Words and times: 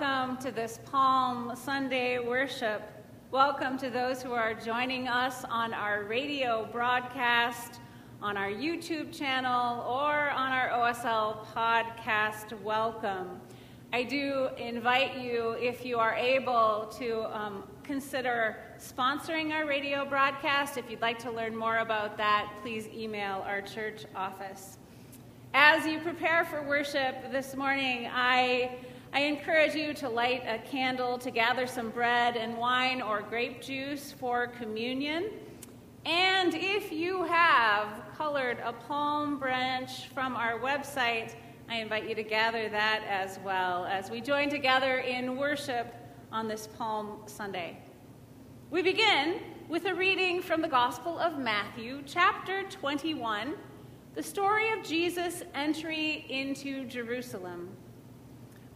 Welcome 0.00 0.38
to 0.38 0.50
this 0.50 0.78
Palm 0.90 1.54
Sunday 1.54 2.18
worship. 2.18 2.80
Welcome 3.30 3.76
to 3.78 3.90
those 3.90 4.22
who 4.22 4.32
are 4.32 4.54
joining 4.54 5.08
us 5.08 5.44
on 5.44 5.74
our 5.74 6.04
radio 6.04 6.66
broadcast, 6.72 7.80
on 8.22 8.34
our 8.38 8.48
YouTube 8.48 9.12
channel, 9.12 9.82
or 9.82 10.30
on 10.30 10.52
our 10.52 10.70
OSL 10.70 11.44
podcast. 11.54 12.58
Welcome. 12.62 13.42
I 13.92 14.04
do 14.04 14.48
invite 14.56 15.18
you, 15.18 15.50
if 15.60 15.84
you 15.84 15.98
are 15.98 16.14
able, 16.14 16.90
to 16.98 17.24
um, 17.36 17.64
consider 17.82 18.56
sponsoring 18.78 19.52
our 19.52 19.66
radio 19.66 20.06
broadcast. 20.06 20.78
If 20.78 20.90
you'd 20.90 21.02
like 21.02 21.18
to 21.18 21.30
learn 21.30 21.54
more 21.54 21.78
about 21.78 22.16
that, 22.16 22.50
please 22.62 22.88
email 22.88 23.44
our 23.46 23.60
church 23.60 24.06
office. 24.16 24.78
As 25.52 25.84
you 25.84 25.98
prepare 25.98 26.46
for 26.46 26.62
worship 26.62 27.30
this 27.30 27.54
morning, 27.54 28.08
I, 28.10 28.78
I 29.12 29.22
encourage 29.22 29.74
you 29.74 29.92
to 29.94 30.08
light 30.08 30.44
a 30.46 30.58
candle, 30.58 31.18
to 31.18 31.32
gather 31.32 31.66
some 31.66 31.90
bread 31.90 32.36
and 32.36 32.56
wine 32.56 33.02
or 33.02 33.22
grape 33.22 33.60
juice 33.60 34.12
for 34.12 34.46
communion. 34.46 35.30
And 36.06 36.54
if 36.54 36.92
you 36.92 37.24
have 37.24 37.88
colored 38.16 38.58
a 38.64 38.72
palm 38.72 39.38
branch 39.38 40.06
from 40.14 40.36
our 40.36 40.60
website, 40.60 41.34
I 41.68 41.76
invite 41.76 42.08
you 42.08 42.14
to 42.14 42.22
gather 42.22 42.68
that 42.68 43.02
as 43.08 43.40
well 43.44 43.84
as 43.86 44.10
we 44.10 44.20
join 44.20 44.48
together 44.48 44.98
in 44.98 45.36
worship 45.36 45.92
on 46.30 46.46
this 46.46 46.68
Palm 46.78 47.22
Sunday. 47.26 47.78
We 48.70 48.82
begin 48.82 49.40
with 49.68 49.86
a 49.86 49.94
reading 49.94 50.40
from 50.40 50.62
the 50.62 50.68
Gospel 50.68 51.18
of 51.18 51.36
Matthew, 51.36 52.02
chapter 52.06 52.62
21 52.70 53.54
the 54.12 54.22
story 54.22 54.72
of 54.72 54.82
Jesus' 54.84 55.44
entry 55.54 56.26
into 56.28 56.84
Jerusalem. 56.86 57.70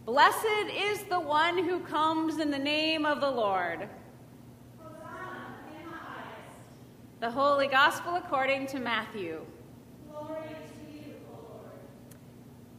Blessed 0.04 0.70
is 0.70 1.02
the 1.04 1.18
one 1.18 1.64
who 1.64 1.80
comes 1.80 2.38
in 2.38 2.50
the 2.50 2.58
name 2.58 3.06
of 3.06 3.22
the 3.22 3.30
Lord. 3.30 3.88
The 7.20 7.30
Holy 7.30 7.68
Gospel 7.68 8.16
according 8.16 8.66
to 8.66 8.80
Matthew. 8.80 9.40
Glory 10.10 10.48
to 10.48 10.94
you, 10.94 11.14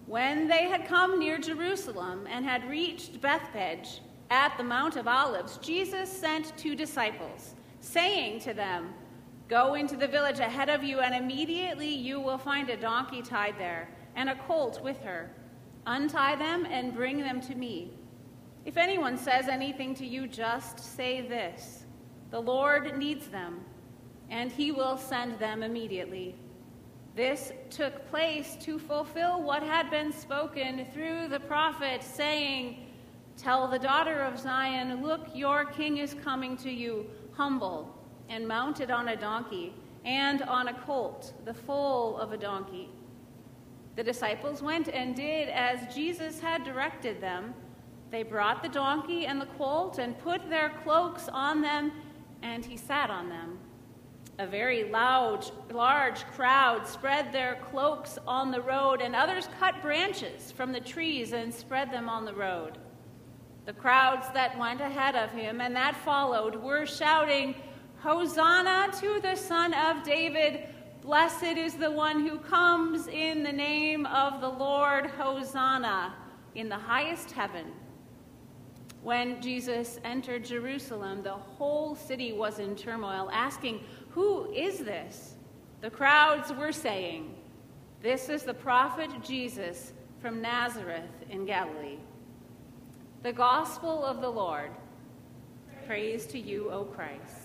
when 0.05 0.47
they 0.47 0.65
had 0.65 0.85
come 0.85 1.17
near 1.17 1.39
Jerusalem 1.39 2.27
and 2.29 2.45
had 2.45 2.69
reached 2.69 3.19
Bethphage 3.21 4.01
at 4.29 4.55
the 4.59 4.63
Mount 4.63 4.95
of 4.95 5.07
Olives, 5.07 5.57
Jesus 5.57 6.11
sent 6.11 6.55
two 6.59 6.75
disciples, 6.75 7.55
saying 7.79 8.41
to 8.41 8.53
them, 8.53 8.93
Go 9.47 9.73
into 9.73 9.97
the 9.97 10.07
village 10.07 10.39
ahead 10.39 10.69
of 10.69 10.83
you, 10.83 10.99
and 10.99 11.15
immediately 11.15 11.89
you 11.89 12.19
will 12.19 12.37
find 12.37 12.69
a 12.69 12.77
donkey 12.77 13.23
tied 13.23 13.57
there, 13.57 13.89
and 14.15 14.29
a 14.29 14.35
colt 14.35 14.83
with 14.83 14.99
her. 15.01 15.31
Untie 15.85 16.35
them 16.35 16.65
and 16.65 16.93
bring 16.93 17.19
them 17.19 17.41
to 17.41 17.55
me. 17.55 17.91
If 18.65 18.77
anyone 18.77 19.17
says 19.17 19.47
anything 19.47 19.93
to 19.95 20.05
you, 20.05 20.27
just 20.27 20.79
say 20.79 21.21
this 21.21 21.85
The 22.31 22.41
Lord 22.41 22.97
needs 22.97 23.27
them, 23.27 23.61
and 24.29 24.51
he 24.51 24.71
will 24.71 24.97
send 24.97 25.37
them 25.39 25.63
immediately. 25.63 26.35
This 27.15 27.51
took 27.69 28.09
place 28.09 28.57
to 28.61 28.77
fulfill 28.77 29.41
what 29.41 29.63
had 29.63 29.89
been 29.89 30.11
spoken 30.11 30.85
through 30.93 31.29
the 31.29 31.39
prophet, 31.39 32.03
saying, 32.03 32.87
Tell 33.37 33.67
the 33.67 33.79
daughter 33.79 34.21
of 34.21 34.39
Zion, 34.39 35.03
Look, 35.03 35.27
your 35.33 35.65
king 35.65 35.97
is 35.97 36.15
coming 36.15 36.57
to 36.57 36.71
you, 36.71 37.05
humble 37.33 37.95
and 38.29 38.47
mounted 38.47 38.91
on 38.91 39.09
a 39.09 39.15
donkey, 39.15 39.73
and 40.03 40.41
on 40.43 40.67
a 40.67 40.73
colt, 40.81 41.33
the 41.45 41.53
foal 41.53 42.17
of 42.17 42.31
a 42.31 42.37
donkey. 42.37 42.89
The 43.95 44.03
disciples 44.03 44.61
went 44.61 44.89
and 44.89 45.15
did 45.15 45.49
as 45.49 45.93
Jesus 45.93 46.39
had 46.39 46.63
directed 46.63 47.21
them. 47.21 47.53
They 48.11 48.23
brought 48.23 48.61
the 48.61 48.69
donkey 48.69 49.25
and 49.25 49.39
the 49.39 49.45
colt 49.57 49.99
and 49.99 50.19
put 50.19 50.49
their 50.49 50.69
cloaks 50.83 51.29
on 51.29 51.61
them, 51.61 51.91
and 52.41 52.65
he 52.65 52.77
sat 52.77 53.09
on 53.09 53.29
them. 53.29 53.57
A 54.37 54.45
very 54.45 54.83
loud, 54.89 55.49
large 55.71 56.25
crowd 56.27 56.85
spread 56.85 57.31
their 57.31 57.55
cloaks 57.71 58.19
on 58.27 58.51
the 58.51 58.61
road, 58.61 59.01
and 59.01 59.15
others 59.15 59.47
cut 59.59 59.81
branches 59.81 60.51
from 60.51 60.73
the 60.73 60.81
trees 60.81 61.31
and 61.31 61.53
spread 61.53 61.89
them 61.89 62.09
on 62.09 62.25
the 62.25 62.33
road. 62.33 62.77
The 63.65 63.73
crowds 63.73 64.27
that 64.33 64.59
went 64.59 64.81
ahead 64.81 65.15
of 65.15 65.31
him 65.31 65.61
and 65.61 65.75
that 65.75 65.95
followed 65.95 66.55
were 66.55 66.85
shouting, 66.85 67.55
Hosanna 67.99 68.91
to 68.99 69.19
the 69.21 69.35
Son 69.35 69.73
of 69.73 70.03
David. 70.03 70.67
Blessed 71.05 71.43
is 71.43 71.75
the 71.75 71.91
one 71.91 72.27
who 72.27 72.39
comes 72.39 73.05
in 73.05 73.43
the 73.43 73.51
name 73.51 74.07
of 74.07 74.41
the 74.41 74.49
Lord. 74.49 75.05
Hosanna 75.05 76.15
in 76.55 76.67
the 76.67 76.79
highest 76.79 77.29
heaven. 77.29 77.67
When 79.03 79.39
Jesus 79.39 79.99
entered 80.03 80.43
Jerusalem, 80.43 81.21
the 81.21 81.33
whole 81.33 81.95
city 81.95 82.33
was 82.33 82.57
in 82.57 82.75
turmoil, 82.75 83.29
asking, 83.31 83.83
Who 84.09 84.51
is 84.51 84.79
this? 84.79 85.35
The 85.81 85.91
crowds 85.91 86.51
were 86.51 86.71
saying, 86.71 87.35
This 88.01 88.27
is 88.27 88.41
the 88.41 88.55
prophet 88.55 89.11
Jesus 89.23 89.93
from 90.23 90.41
Nazareth 90.41 91.03
in 91.29 91.45
Galilee. 91.45 91.99
The 93.21 93.33
gospel 93.33 94.03
of 94.03 94.21
the 94.21 94.29
Lord. 94.29 94.71
Praise 95.85 96.25
to 96.27 96.39
you, 96.39 96.71
O 96.71 96.83
Christ. 96.83 97.44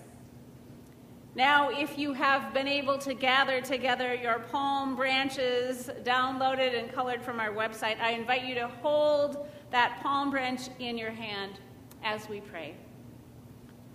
Now, 1.37 1.71
if 1.71 1.97
you 1.97 2.13
have 2.13 2.53
been 2.53 2.67
able 2.67 2.99
to 2.99 3.15
gather 3.15 3.61
together 3.61 4.13
your 4.15 4.41
palm 4.51 4.97
branches 4.97 5.89
downloaded 6.03 6.77
and 6.77 6.93
colored 6.93 7.23
from 7.23 7.39
our 7.39 7.51
website, 7.51 8.01
I 8.01 8.13
invite 8.13 8.45
you 8.45 8.57
to 8.57 8.67
hold 8.67 9.47
that 9.71 10.01
palm 10.03 10.31
branch 10.31 10.63
in 10.81 10.99
your 10.99 11.13
hand 11.13 11.61
as 12.03 12.29
we 12.29 12.41
pray. 12.41 12.75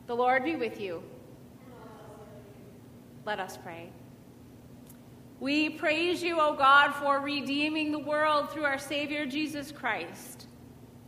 The 0.08 0.16
Lord 0.16 0.46
be 0.46 0.56
with 0.56 0.80
you. 0.80 1.04
Let 3.26 3.42
us 3.42 3.58
pray. 3.58 3.90
We 5.42 5.70
praise 5.72 6.24
you, 6.24 6.40
O 6.40 6.56
God, 6.56 6.94
for 6.94 7.20
redeeming 7.20 7.92
the 7.92 8.00
world 8.00 8.50
through 8.50 8.64
our 8.64 8.80
Savior 8.80 9.26
Jesus 9.26 9.74
Christ. 9.74 10.48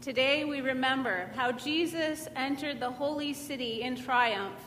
Today 0.02 0.44
we 0.44 0.60
remember 0.60 1.30
how 1.36 1.54
Jesus 1.54 2.28
entered 2.36 2.82
the 2.82 2.92
holy 2.92 3.34
city 3.34 3.82
in 3.84 3.96
triumph 3.96 4.60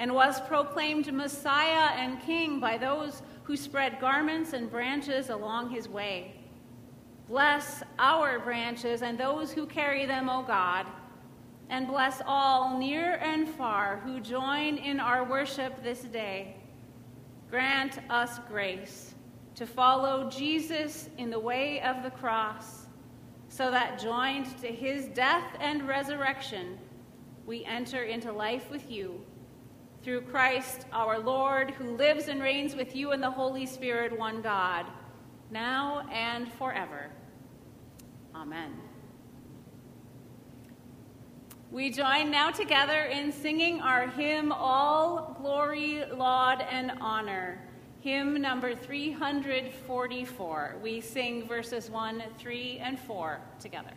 and 0.00 0.14
was 0.14 0.40
proclaimed 0.40 1.12
Messiah 1.12 1.90
and 1.94 2.22
King 2.22 2.58
by 2.58 2.78
those 2.78 3.20
who 3.42 3.54
spread 3.54 4.00
garments 4.00 4.54
and 4.54 4.70
branches 4.70 5.28
along 5.28 5.68
his 5.68 5.90
way. 5.90 6.34
Bless 7.28 7.82
our 7.98 8.38
branches 8.38 9.02
and 9.02 9.18
those 9.18 9.52
who 9.52 9.66
carry 9.66 10.06
them, 10.06 10.30
O 10.30 10.42
God, 10.42 10.86
and 11.68 11.86
bless 11.86 12.22
all 12.26 12.78
near 12.78 13.16
and 13.16 13.46
far 13.46 13.98
who 13.98 14.20
join 14.20 14.78
in 14.78 15.00
our 15.00 15.22
worship 15.22 15.82
this 15.82 16.00
day. 16.00 16.56
Grant 17.50 17.98
us 18.08 18.38
grace 18.48 19.14
to 19.54 19.66
follow 19.66 20.30
Jesus 20.30 21.10
in 21.18 21.28
the 21.28 21.38
way 21.38 21.82
of 21.82 22.02
the 22.02 22.10
cross, 22.10 22.86
so 23.50 23.70
that 23.70 24.00
joined 24.00 24.46
to 24.62 24.68
his 24.68 25.08
death 25.08 25.58
and 25.60 25.86
resurrection, 25.86 26.78
we 27.44 27.66
enter 27.66 28.04
into 28.04 28.32
life 28.32 28.70
with 28.70 28.90
you 28.90 29.20
through 30.02 30.22
Christ 30.22 30.86
our 30.92 31.18
Lord, 31.18 31.72
who 31.72 31.96
lives 31.96 32.28
and 32.28 32.42
reigns 32.42 32.74
with 32.74 32.96
you 32.96 33.12
in 33.12 33.20
the 33.20 33.30
Holy 33.30 33.66
Spirit, 33.66 34.18
one 34.18 34.40
God, 34.40 34.86
now 35.50 36.08
and 36.10 36.50
forever. 36.54 37.10
Amen. 38.34 38.72
We 41.70 41.90
join 41.90 42.30
now 42.32 42.50
together 42.50 43.02
in 43.02 43.30
singing 43.30 43.80
our 43.80 44.08
hymn, 44.08 44.50
All 44.50 45.36
Glory, 45.40 46.02
Laud, 46.12 46.66
and 46.68 46.90
Honor, 47.00 47.60
hymn 48.00 48.40
number 48.40 48.74
344. 48.74 50.78
We 50.82 51.00
sing 51.00 51.46
verses 51.46 51.88
1, 51.88 52.24
3, 52.38 52.80
and 52.82 52.98
4 52.98 53.40
together. 53.60 53.92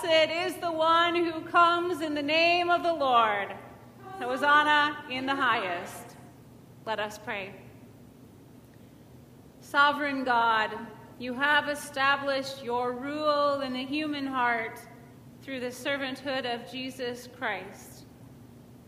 Blessed 0.00 0.30
is 0.30 0.54
the 0.56 0.70
one 0.70 1.16
who 1.16 1.40
comes 1.40 2.02
in 2.02 2.14
the 2.14 2.22
name 2.22 2.70
of 2.70 2.84
the 2.84 2.92
Lord. 2.92 3.52
Hosanna 4.20 5.04
in 5.10 5.26
the 5.26 5.34
highest. 5.34 6.16
Let 6.86 7.00
us 7.00 7.18
pray. 7.18 7.52
Sovereign 9.60 10.22
God, 10.22 10.70
you 11.18 11.34
have 11.34 11.68
established 11.68 12.62
your 12.62 12.92
rule 12.92 13.60
in 13.62 13.72
the 13.72 13.84
human 13.84 14.26
heart 14.26 14.78
through 15.42 15.60
the 15.60 15.66
servanthood 15.66 16.44
of 16.44 16.70
Jesus 16.70 17.28
Christ. 17.36 18.04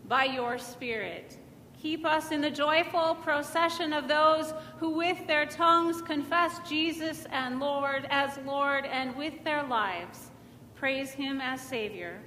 By 0.07 0.25
your 0.25 0.57
Spirit, 0.57 1.37
keep 1.81 2.05
us 2.05 2.31
in 2.31 2.39
the 2.39 2.51
joyful 2.51 3.15
procession 3.15 3.91
of 3.91 4.07
those 4.07 4.53
who 4.77 4.91
with 4.91 5.27
their 5.27 5.45
tongues 5.45 6.01
confess 6.01 6.59
Jesus 6.69 7.25
and 7.31 7.59
Lord 7.59 8.07
as 8.09 8.39
Lord 8.45 8.85
and 8.85 9.13
with 9.17 9.43
their 9.43 9.63
lives 9.63 10.30
praise 10.81 11.11
him 11.11 11.39
as 11.39 11.61
Savior, 11.61 12.19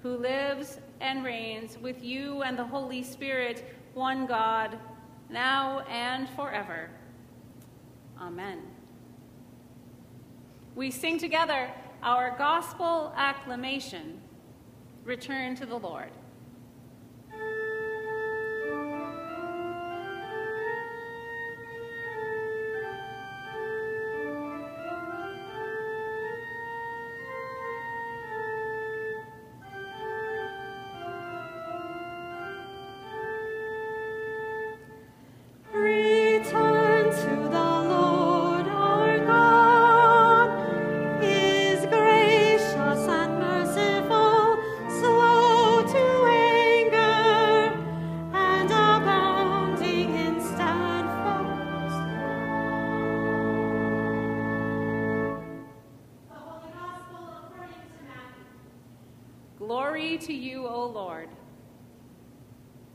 who 0.00 0.16
lives 0.16 0.78
and 1.00 1.24
reigns 1.24 1.76
with 1.78 2.04
you 2.04 2.40
and 2.42 2.56
the 2.56 2.64
Holy 2.64 3.02
Spirit, 3.02 3.74
one 3.94 4.26
God, 4.26 4.78
now 5.28 5.80
and 5.90 6.28
forever. 6.30 6.88
Amen. 8.20 8.60
We 10.76 10.92
sing 10.92 11.18
together 11.18 11.68
our 12.00 12.36
gospel 12.38 13.12
acclamation 13.16 14.20
Return 15.02 15.56
to 15.56 15.66
the 15.66 15.76
Lord. 15.76 16.10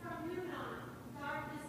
From 0.06 0.30
noon 0.30 0.54
on, 0.54 0.78
darkness 1.18 1.66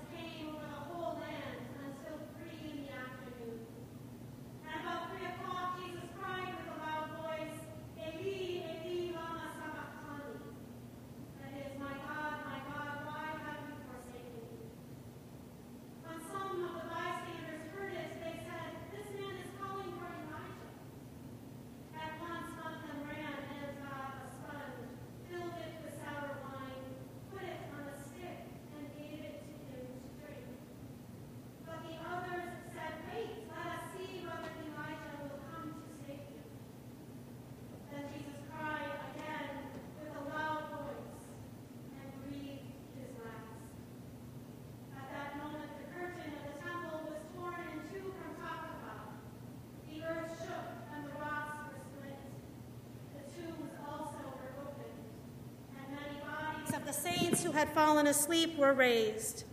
who 57.47 57.53
had 57.53 57.69
fallen 57.69 58.09
asleep 58.09 58.59
were 58.59 58.73
raised. 58.73 59.45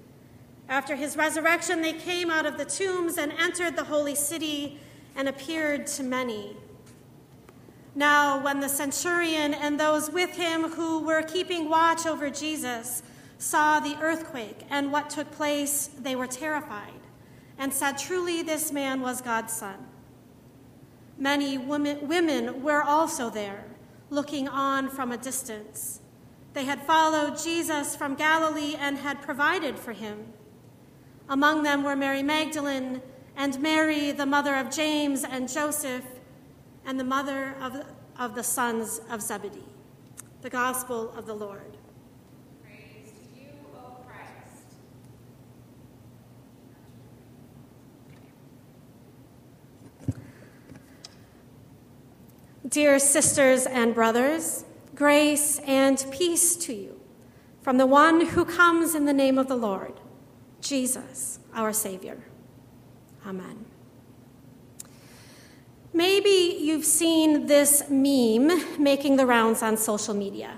After 0.68 0.96
his 0.96 1.16
resurrection, 1.16 1.84
they 1.84 1.94
came 1.94 2.32
out 2.32 2.48
of 2.48 2.58
the 2.58 2.66
tombs 2.66 3.20
and 3.20 3.32
entered 3.34 3.76
the 3.76 3.84
holy 3.84 4.16
city 4.16 4.80
and 5.16 5.30
appeared 5.30 5.86
to 5.88 6.02
many. 6.02 6.58
Now, 7.94 8.44
when 8.44 8.62
the 8.62 8.68
centurion 8.68 9.54
and 9.54 9.80
those 9.80 10.10
with 10.10 10.32
him 10.32 10.72
who 10.72 11.02
were 11.06 11.22
keeping 11.22 11.70
watch 11.70 12.08
over 12.08 12.32
Jesus 12.32 13.04
saw 13.38 13.80
the 13.80 13.96
earthquake 14.02 14.62
and 14.72 14.92
what 14.92 15.12
took 15.12 15.30
place, 15.32 15.92
they 16.00 16.16
were 16.16 16.26
terrified 16.26 17.00
and 17.60 17.72
said, 17.72 18.00
Truly, 18.00 18.42
this 18.42 18.72
man 18.72 19.02
was 19.02 19.22
God's 19.22 19.54
son. 19.54 19.86
Many 21.20 21.60
women, 21.60 22.08
women 22.08 22.64
were 22.64 22.82
also 22.82 23.30
there, 23.30 23.66
looking 24.10 24.48
on 24.48 24.90
from 24.90 25.12
a 25.12 25.18
distance. 25.18 26.00
They 26.54 26.66
had 26.66 26.84
followed 26.84 27.38
Jesus 27.38 27.96
from 27.96 28.14
Galilee 28.16 28.76
and 28.78 29.00
had 29.00 29.22
provided 29.22 29.80
for 29.80 29.92
him. 29.92 30.34
Among 31.28 31.64
them 31.64 31.84
were 31.84 31.96
Mary 31.96 32.22
Magdalene 32.22 33.02
and 33.36 33.60
Mary, 33.60 34.12
the 34.12 34.28
mother 34.28 34.56
of 34.56 34.70
James 34.70 35.24
and 35.24 35.52
Joseph, 35.52 36.06
and 36.86 37.00
the 37.00 37.04
mother 37.04 37.56
of, 37.60 37.84
of 38.20 38.36
the 38.36 38.44
sons 38.44 39.02
of 39.10 39.22
Zebedee. 39.22 39.64
The 40.42 40.50
Gospel 40.50 41.12
of 41.18 41.26
the 41.26 41.34
Lord. 41.34 41.78
Praise 42.62 43.12
to 43.12 43.40
you, 43.40 43.48
O 43.76 43.98
Christ. 44.06 44.76
Dear 52.68 53.00
sisters 53.00 53.66
and 53.66 53.96
brothers, 53.96 54.66
grace, 54.96 55.60
and 55.60 56.06
peace 56.12 56.56
to 56.58 56.74
you 56.74 57.00
from 57.62 57.78
the 57.78 57.86
one 57.86 58.28
who 58.28 58.46
comes 58.46 58.94
in 58.94 59.06
the 59.06 59.14
name 59.14 59.38
of 59.38 59.48
the 59.48 59.56
Lord, 59.56 60.00
Jesus, 60.62 61.40
our 61.54 61.72
Savior. 61.72 62.24
Amen. 63.26 63.66
Maybe 65.94 66.58
you've 66.60 66.86
seen 66.86 67.46
this 67.46 67.84
meme 67.90 68.82
making 68.82 69.16
the 69.16 69.26
rounds 69.26 69.62
on 69.62 69.78
social 69.78 70.14
media. 70.14 70.58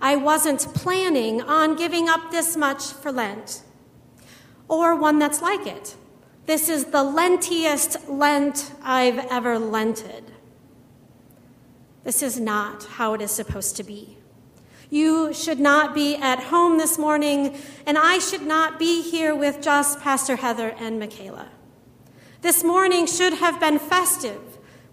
I 0.00 0.16
wasn't 0.16 0.60
planning 0.74 1.42
on 1.42 1.76
giving 1.76 2.08
up 2.08 2.30
this 2.30 2.56
much 2.56 2.86
for 2.86 3.12
Lent. 3.12 3.62
Or 4.68 4.96
one 4.96 5.18
that's 5.18 5.42
like 5.42 5.66
it. 5.66 5.96
This 6.46 6.68
is 6.68 6.86
the 6.86 7.04
lentiest 7.04 8.08
Lent 8.08 8.72
I've 8.82 9.18
ever 9.30 9.58
lented. 9.58 10.31
This 12.04 12.22
is 12.22 12.40
not 12.40 12.84
how 12.84 13.14
it 13.14 13.20
is 13.20 13.30
supposed 13.30 13.76
to 13.76 13.84
be. 13.84 14.18
You 14.90 15.32
should 15.32 15.60
not 15.60 15.94
be 15.94 16.16
at 16.16 16.38
home 16.38 16.76
this 16.76 16.98
morning, 16.98 17.56
and 17.86 17.96
I 17.96 18.18
should 18.18 18.42
not 18.42 18.78
be 18.78 19.02
here 19.02 19.34
with 19.34 19.62
just 19.62 20.00
Pastor 20.00 20.36
Heather 20.36 20.74
and 20.78 20.98
Michaela. 20.98 21.48
This 22.42 22.64
morning 22.64 23.06
should 23.06 23.34
have 23.34 23.60
been 23.60 23.78
festive, 23.78 24.40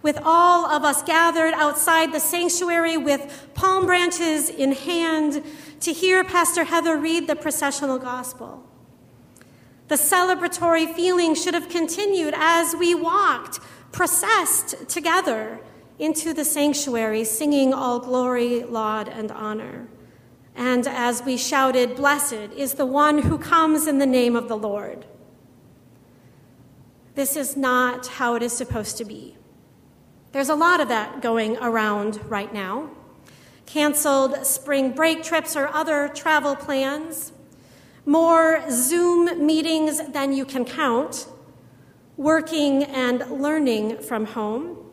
with 0.02 0.20
all 0.24 0.68
of 0.68 0.86
us 0.86 1.04
gathered 1.04 1.54
outside 1.56 2.14
the 2.14 2.20
sanctuary 2.20 2.96
with 2.96 3.50
palm 3.56 3.88
branches 3.88 4.50
in 4.50 4.72
hand 4.72 5.44
to 5.82 5.92
hear 5.92 6.24
Pastor 6.24 6.64
Heather 6.64 6.96
read 6.96 7.28
the 7.28 7.36
processional 7.36 7.98
gospel. 7.98 8.64
The 9.90 9.96
celebratory 9.96 10.94
feeling 10.94 11.34
should 11.34 11.56
have 11.56 11.68
continued 11.68 12.36
as 12.38 12.76
we 12.76 12.94
walked, 12.94 13.60
processed 13.92 14.88
together 14.88 15.60
into 16.00 16.34
the 16.34 16.46
sanctuary, 16.46 17.26
singing 17.26 17.74
all 17.74 18.00
glory, 18.00 18.64
laud, 18.64 19.10
and 19.10 19.32
honor. 19.32 19.88
And 20.56 20.88
as 20.88 21.22
we 21.22 21.38
shouted, 21.38 21.98
Blessed 21.98 22.54
is 22.56 22.76
the 22.76 22.86
one 22.86 23.20
who 23.20 23.38
comes 23.38 23.86
in 23.86 24.00
the 24.00 24.06
name 24.06 24.36
of 24.36 24.48
the 24.48 24.58
Lord. 24.58 25.06
This 27.16 27.36
is 27.36 27.58
not 27.58 28.08
how 28.08 28.36
it 28.36 28.44
is 28.44 28.54
supposed 28.54 28.98
to 28.98 29.06
be. 29.06 29.36
There's 30.32 30.50
a 30.50 30.56
lot 30.56 30.80
of 30.80 30.88
that 30.88 31.22
going 31.22 31.58
around 31.58 32.20
right 32.30 32.54
now. 32.54 32.90
Canceled 33.66 34.46
spring 34.46 34.92
break 34.92 35.22
trips 35.22 35.56
or 35.56 35.68
other 35.68 36.08
travel 36.08 36.56
plans, 36.56 37.34
more 38.06 38.64
Zoom 38.72 39.46
meetings 39.46 40.02
than 40.12 40.34
you 40.34 40.46
can 40.46 40.66
count, 40.66 41.28
working 42.16 42.84
and 42.84 43.30
learning 43.30 43.98
from 44.02 44.26
home 44.26 44.89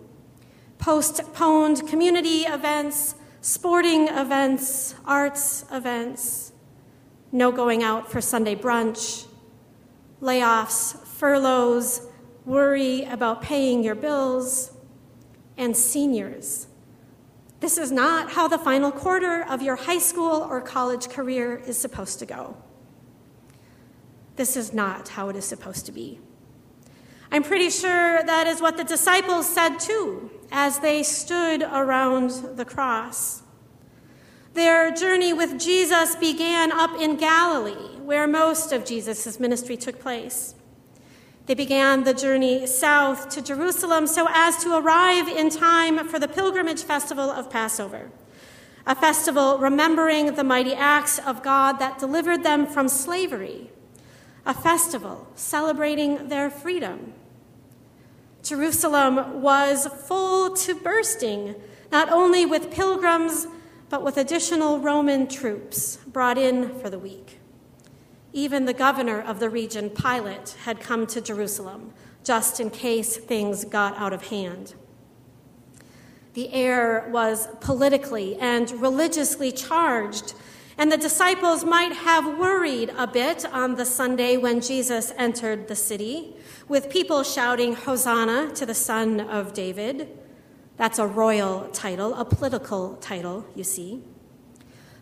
postponed 0.78 1.86
community 1.88 2.42
events, 2.42 3.14
sporting 3.40 4.08
events, 4.08 4.94
arts 5.04 5.64
events, 5.72 6.52
no 7.32 7.50
going 7.52 7.82
out 7.82 8.10
for 8.10 8.20
Sunday 8.20 8.54
brunch, 8.54 9.26
layoffs, 10.20 10.96
furloughs, 11.06 12.02
worry 12.44 13.04
about 13.04 13.42
paying 13.42 13.82
your 13.82 13.94
bills, 13.94 14.72
and 15.56 15.76
seniors. 15.76 16.66
This 17.60 17.78
is 17.78 17.90
not 17.90 18.32
how 18.32 18.48
the 18.48 18.58
final 18.58 18.92
quarter 18.92 19.42
of 19.42 19.62
your 19.62 19.76
high 19.76 19.98
school 19.98 20.46
or 20.48 20.60
college 20.60 21.08
career 21.08 21.56
is 21.66 21.78
supposed 21.78 22.18
to 22.18 22.26
go. 22.26 22.56
This 24.36 24.56
is 24.56 24.72
not 24.72 25.08
how 25.08 25.30
it 25.30 25.36
is 25.36 25.46
supposed 25.46 25.86
to 25.86 25.92
be. 25.92 26.20
I'm 27.32 27.42
pretty 27.42 27.70
sure 27.70 28.22
that 28.22 28.46
is 28.46 28.60
what 28.60 28.76
the 28.76 28.84
disciples 28.84 29.48
said 29.52 29.78
too 29.78 30.30
as 30.50 30.78
they 30.80 31.02
stood 31.02 31.62
around 31.62 32.56
the 32.56 32.64
cross. 32.64 33.42
Their 34.54 34.90
journey 34.90 35.32
with 35.32 35.60
Jesus 35.60 36.16
began 36.16 36.72
up 36.72 36.98
in 37.00 37.16
Galilee, 37.16 37.98
where 37.98 38.26
most 38.26 38.72
of 38.72 38.84
Jesus' 38.84 39.38
ministry 39.38 39.76
took 39.76 40.00
place. 40.00 40.54
They 41.46 41.54
began 41.54 42.04
the 42.04 42.14
journey 42.14 42.66
south 42.66 43.28
to 43.30 43.42
Jerusalem 43.42 44.06
so 44.06 44.26
as 44.30 44.62
to 44.64 44.76
arrive 44.76 45.28
in 45.28 45.50
time 45.50 46.08
for 46.08 46.18
the 46.18 46.28
pilgrimage 46.28 46.82
festival 46.82 47.30
of 47.30 47.50
Passover, 47.50 48.10
a 48.86 48.94
festival 48.94 49.58
remembering 49.58 50.34
the 50.34 50.44
mighty 50.44 50.74
acts 50.74 51.18
of 51.18 51.42
God 51.42 51.74
that 51.74 51.98
delivered 51.98 52.42
them 52.42 52.66
from 52.66 52.88
slavery 52.88 53.70
a 54.46 54.54
festival 54.54 55.26
celebrating 55.34 56.28
their 56.28 56.48
freedom. 56.48 57.12
Jerusalem 58.46 59.42
was 59.42 59.88
full 60.06 60.54
to 60.54 60.74
bursting, 60.76 61.56
not 61.90 62.12
only 62.12 62.46
with 62.46 62.70
pilgrims, 62.70 63.48
but 63.88 64.04
with 64.04 64.16
additional 64.16 64.78
Roman 64.78 65.26
troops 65.26 65.96
brought 66.06 66.38
in 66.38 66.78
for 66.78 66.88
the 66.88 66.98
week. 66.98 67.40
Even 68.32 68.64
the 68.64 68.72
governor 68.72 69.20
of 69.20 69.40
the 69.40 69.50
region, 69.50 69.90
Pilate, 69.90 70.54
had 70.64 70.78
come 70.78 71.08
to 71.08 71.20
Jerusalem 71.20 71.92
just 72.22 72.60
in 72.60 72.70
case 72.70 73.16
things 73.16 73.64
got 73.64 73.96
out 73.96 74.12
of 74.12 74.28
hand. 74.28 74.74
The 76.34 76.52
air 76.52 77.08
was 77.10 77.48
politically 77.60 78.36
and 78.36 78.70
religiously 78.80 79.50
charged 79.50 80.34
and 80.78 80.92
the 80.92 80.96
disciples 80.96 81.64
might 81.64 81.92
have 81.92 82.38
worried 82.38 82.92
a 82.98 83.06
bit 83.06 83.46
on 83.46 83.76
the 83.76 83.84
Sunday 83.86 84.36
when 84.36 84.60
Jesus 84.60 85.12
entered 85.16 85.68
the 85.68 85.76
city, 85.76 86.34
with 86.68 86.90
people 86.90 87.22
shouting, 87.22 87.74
Hosanna 87.74 88.52
to 88.54 88.66
the 88.66 88.74
Son 88.74 89.20
of 89.20 89.54
David. 89.54 90.08
That's 90.76 90.98
a 90.98 91.06
royal 91.06 91.68
title, 91.68 92.12
a 92.14 92.24
political 92.24 92.96
title, 92.96 93.46
you 93.54 93.64
see. 93.64 94.02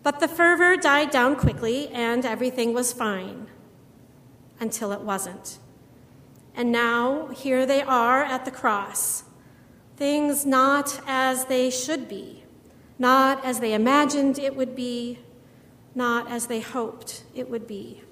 But 0.04 0.20
the 0.20 0.28
fervor 0.28 0.76
died 0.76 1.10
down 1.10 1.34
quickly, 1.34 1.88
and 1.88 2.24
everything 2.24 2.72
was 2.72 2.92
fine 2.92 3.48
until 4.60 4.92
it 4.92 5.00
wasn't. 5.00 5.58
And 6.54 6.70
now, 6.70 7.28
here 7.28 7.66
they 7.66 7.82
are 7.82 8.22
at 8.22 8.44
the 8.44 8.52
cross. 8.52 9.24
Things 9.96 10.46
not 10.46 11.00
as 11.06 11.46
they 11.46 11.68
should 11.70 12.08
be, 12.08 12.44
not 12.96 13.44
as 13.44 13.58
they 13.58 13.74
imagined 13.74 14.38
it 14.38 14.54
would 14.54 14.76
be, 14.76 15.18
not 15.94 16.30
as 16.30 16.46
they 16.46 16.60
hoped 16.60 17.24
it 17.34 17.48
would 17.48 17.66
be. 17.66 18.02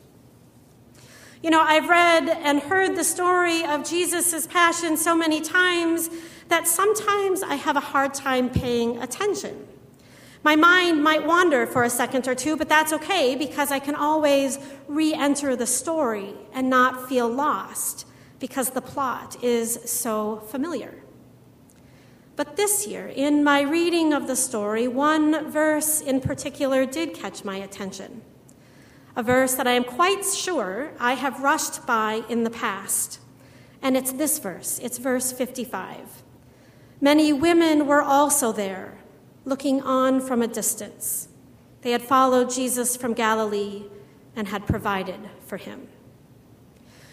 You 1.42 1.51
know, 1.51 1.61
I've 1.61 1.88
read 1.88 2.29
and 2.29 2.61
heard 2.61 2.97
the 2.97 3.03
story 3.03 3.64
of 3.64 3.85
Jesus' 3.85 4.47
passion 4.47 4.97
so 4.97 5.16
many 5.16 5.40
times 5.40 6.09
that 6.49 6.68
sometimes 6.68 7.42
I 7.42 7.57
have 7.57 7.77
a 7.77 7.81
hard 7.81 8.14
time 8.14 8.49
paying 8.49 9.03
attention. 9.03 9.66
My 10.45 10.55
mind 10.55 11.03
might 11.03 11.27
wander 11.27 11.66
for 11.66 11.83
a 11.83 11.90
second 11.90 12.29
or 12.29 12.35
two, 12.35 12.57
but 12.57 12.68
that's 12.68 12.92
okay 12.92 13.35
because 13.35 13.73
I 13.73 13.79
can 13.79 13.95
always 13.95 14.59
re 14.87 15.14
enter 15.14 15.57
the 15.57 15.66
story 15.66 16.35
and 16.53 16.68
not 16.71 17.09
feel 17.09 17.29
lost 17.29 18.07
because 18.38 18.71
the 18.71 18.81
plot 18.81 19.42
is 19.42 19.79
so 19.85 20.37
familiar. 20.49 21.02
But 22.35 22.57
this 22.57 22.87
year, 22.87 23.09
in 23.09 23.45
my 23.45 23.61
reading 23.61 24.12
of 24.12 24.27
the 24.27 24.37
story, 24.37 24.88
one 24.88 25.51
verse 25.51 26.01
in 26.01 26.21
particular 26.21 26.87
did 26.87 27.14
catch 27.14 27.45
my 27.45 27.57
attention. 27.57 28.23
A 29.14 29.23
verse 29.23 29.55
that 29.55 29.66
I 29.66 29.73
am 29.73 29.85
quite 29.85 30.25
sure 30.25 30.92
I 30.99 31.14
have 31.14 31.42
rushed 31.42 31.87
by 31.87 32.23
in 32.29 32.45
the 32.45 32.51
past. 32.51 33.18
And 33.83 33.97
it's 33.97 34.12
this 34.12 34.38
verse, 34.38 34.79
it's 34.83 34.99
verse 34.99 35.33
55. 35.33 36.23
Many 37.01 37.33
women 37.33 37.87
were 37.87 38.01
also 38.01 38.53
there, 38.53 38.99
looking 39.45 39.83
on 39.83 40.21
from 40.21 40.40
a 40.40 40.47
distance. 40.47 41.29
They 41.83 41.90
had 41.90 42.03
followed 42.03 42.51
Jesus 42.51 42.97
from 42.97 43.12
Galilee 43.12 43.85
and 44.35 44.49
had 44.49 44.66
provided 44.66 45.21
for 45.47 45.59
him. 45.59 45.88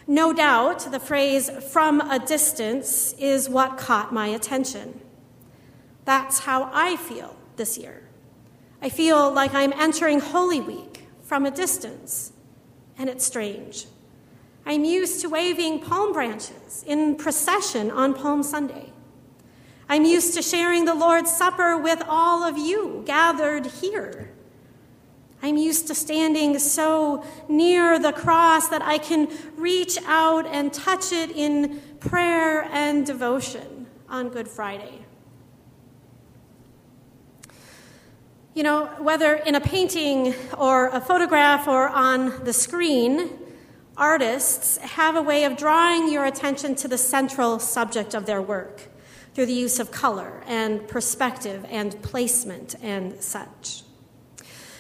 No 0.08 0.32
doubt 0.32 0.91
the 0.91 0.99
phrase 0.99 1.49
from 1.71 2.01
a 2.01 2.19
distance 2.19 3.13
is 3.19 3.49
what 3.49 3.77
caught 3.77 4.13
my 4.13 4.27
attention. 4.27 5.01
That's 6.05 6.39
how 6.39 6.69
I 6.73 6.95
feel 6.95 7.35
this 7.55 7.77
year. 7.77 8.03
I 8.81 8.89
feel 8.89 9.31
like 9.31 9.53
I'm 9.53 9.73
entering 9.73 10.19
Holy 10.19 10.62
Week 10.62 11.07
from 11.21 11.45
a 11.45 11.51
distance, 11.51 12.33
and 12.97 13.09
it's 13.09 13.25
strange. 13.25 13.85
I'm 14.65 14.85
used 14.85 15.21
to 15.21 15.29
waving 15.29 15.79
palm 15.79 16.13
branches 16.13 16.83
in 16.88 17.15
procession 17.15 17.91
on 17.91 18.13
Palm 18.13 18.43
Sunday. 18.43 18.91
I'm 19.89 20.05
used 20.05 20.35
to 20.35 20.41
sharing 20.41 20.85
the 20.85 20.93
Lord's 20.93 21.31
Supper 21.31 21.77
with 21.77 22.03
all 22.07 22.43
of 22.43 22.57
you 22.57 23.03
gathered 23.05 23.65
here. 23.65 24.29
I'm 25.41 25.57
used 25.57 25.88
to 25.88 25.95
standing 25.95 26.59
so 26.59 27.23
near 27.47 27.97
the 27.97 28.12
cross 28.12 28.67
that 28.69 28.81
I 28.81 28.97
can 28.97 29.29
reach 29.55 29.97
out 30.05 30.45
and 30.45 30.71
touch 30.71 31.12
it 31.12 31.31
in 31.31 31.81
prayer 31.99 32.63
and 32.71 33.05
devotion 33.05 33.88
on 34.09 34.29
Good 34.29 34.47
Friday. 34.47 35.05
You 38.60 38.63
know, 38.63 38.88
whether 38.98 39.36
in 39.36 39.56
a 39.56 39.62
painting 39.62 40.36
or 40.58 40.89
a 40.89 41.00
photograph 41.00 41.65
or 41.65 41.88
on 41.88 42.43
the 42.43 42.52
screen, 42.52 43.30
artists 43.95 44.76
have 44.80 45.15
a 45.15 45.22
way 45.22 45.45
of 45.45 45.56
drawing 45.56 46.12
your 46.12 46.26
attention 46.26 46.76
to 46.76 46.89
the 46.89 46.98
central 46.98 47.60
subject 47.60 48.13
of 48.13 48.26
their 48.26 48.41
work 48.41 48.89
through 49.34 49.45
the 49.45 49.54
use 49.54 49.80
of 49.80 49.91
color 49.91 50.43
and 50.45 50.86
perspective 50.89 51.65
and 51.69 52.02
placement 52.02 52.76
and 52.82 53.24
such. 53.24 53.84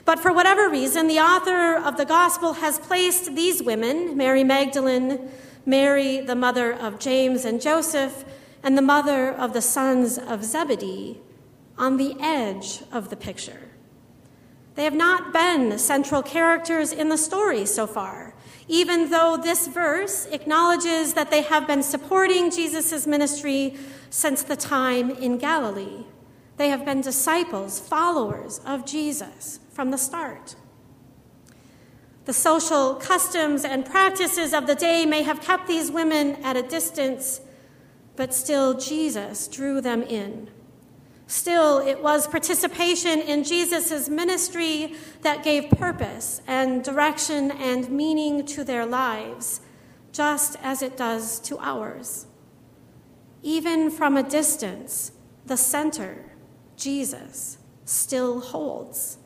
But 0.03 0.19
for 0.19 0.33
whatever 0.33 0.67
reason, 0.67 1.07
the 1.07 1.19
author 1.19 1.77
of 1.77 1.95
the 1.95 2.03
gospel 2.03 2.55
has 2.55 2.79
placed 2.79 3.33
these 3.33 3.63
women, 3.63 4.17
Mary 4.17 4.43
Magdalene, 4.43 5.31
Mary, 5.65 6.19
the 6.19 6.35
mother 6.35 6.73
of 6.73 6.99
James 6.99 7.45
and 7.45 7.61
Joseph, 7.61 8.25
and 8.61 8.77
the 8.77 8.81
mother 8.81 9.31
of 9.31 9.53
the 9.53 9.61
sons 9.61 10.17
of 10.17 10.43
Zebedee, 10.43 11.21
on 11.77 11.95
the 11.95 12.17
edge 12.19 12.81
of 12.91 13.09
the 13.09 13.15
picture. 13.15 13.68
They 14.79 14.85
have 14.85 14.95
not 14.95 15.33
been 15.33 15.77
central 15.77 16.23
characters 16.23 16.93
in 16.93 17.09
the 17.09 17.17
story 17.17 17.65
so 17.65 17.85
far, 17.85 18.33
even 18.69 19.09
though 19.09 19.35
this 19.35 19.67
verse 19.67 20.25
acknowledges 20.27 21.15
that 21.15 21.29
they 21.29 21.41
have 21.41 21.67
been 21.67 21.83
supporting 21.83 22.49
Jesus' 22.49 23.05
ministry 23.05 23.75
since 24.09 24.41
the 24.41 24.55
time 24.55 25.11
in 25.11 25.37
Galilee. 25.37 26.05
They 26.55 26.69
have 26.69 26.85
been 26.85 27.01
disciples, 27.01 27.81
followers 27.81 28.61
of 28.65 28.85
Jesus 28.85 29.59
from 29.69 29.91
the 29.91 29.97
start. 29.97 30.55
The 32.23 32.31
social 32.31 32.95
customs 32.95 33.65
and 33.65 33.85
practices 33.85 34.53
of 34.53 34.65
the 34.65 34.75
day 34.75 35.05
may 35.05 35.23
have 35.23 35.41
kept 35.41 35.67
these 35.67 35.91
women 35.91 36.37
at 36.41 36.55
a 36.55 36.63
distance, 36.63 37.41
but 38.15 38.33
still 38.33 38.79
Jesus 38.79 39.49
drew 39.49 39.81
them 39.81 40.03
in. 40.03 40.49
Still, 41.29 41.77
it 41.77 42.01
was 42.01 42.25
participation 42.25 43.19
in 43.19 43.43
Jesus' 43.43 44.09
ministry 44.09 44.95
that 45.21 45.43
gave 45.43 45.69
purpose 45.69 46.41
and 46.47 46.83
direction 46.83 47.51
and 47.51 47.87
meaning 47.91 48.47
to 48.47 48.63
their 48.63 48.83
lives, 48.83 49.61
just 50.11 50.57
as 50.63 50.81
it 50.81 50.97
does 50.97 51.39
to 51.41 51.59
ours. 51.59 52.25
Even 53.43 53.91
from 53.91 54.17
a 54.17 54.23
distance, 54.23 55.11
the 55.45 55.55
center, 55.55 56.31
Jesus, 56.75 57.59
still 57.85 58.39
holds. 58.39 59.19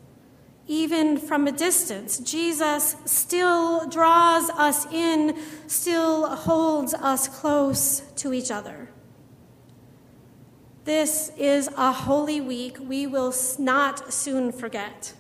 Even 0.67 1.17
from 1.17 1.47
a 1.47 1.53
distance, 1.53 2.17
Jesus 2.19 2.97
still 3.05 3.87
draws 3.87 4.49
us 4.49 4.85
in, 4.91 5.37
still 5.67 6.27
holds 6.27 6.93
us 6.93 7.29
close 7.29 8.01
to 8.17 8.33
each 8.33 8.51
other. 8.51 8.89
This 10.85 11.31
is 11.37 11.69
a 11.77 11.93
holy 11.93 12.41
week 12.41 12.75
we 12.77 13.07
will 13.07 13.33
not 13.57 14.11
soon 14.13 14.51
forget. 14.51 15.13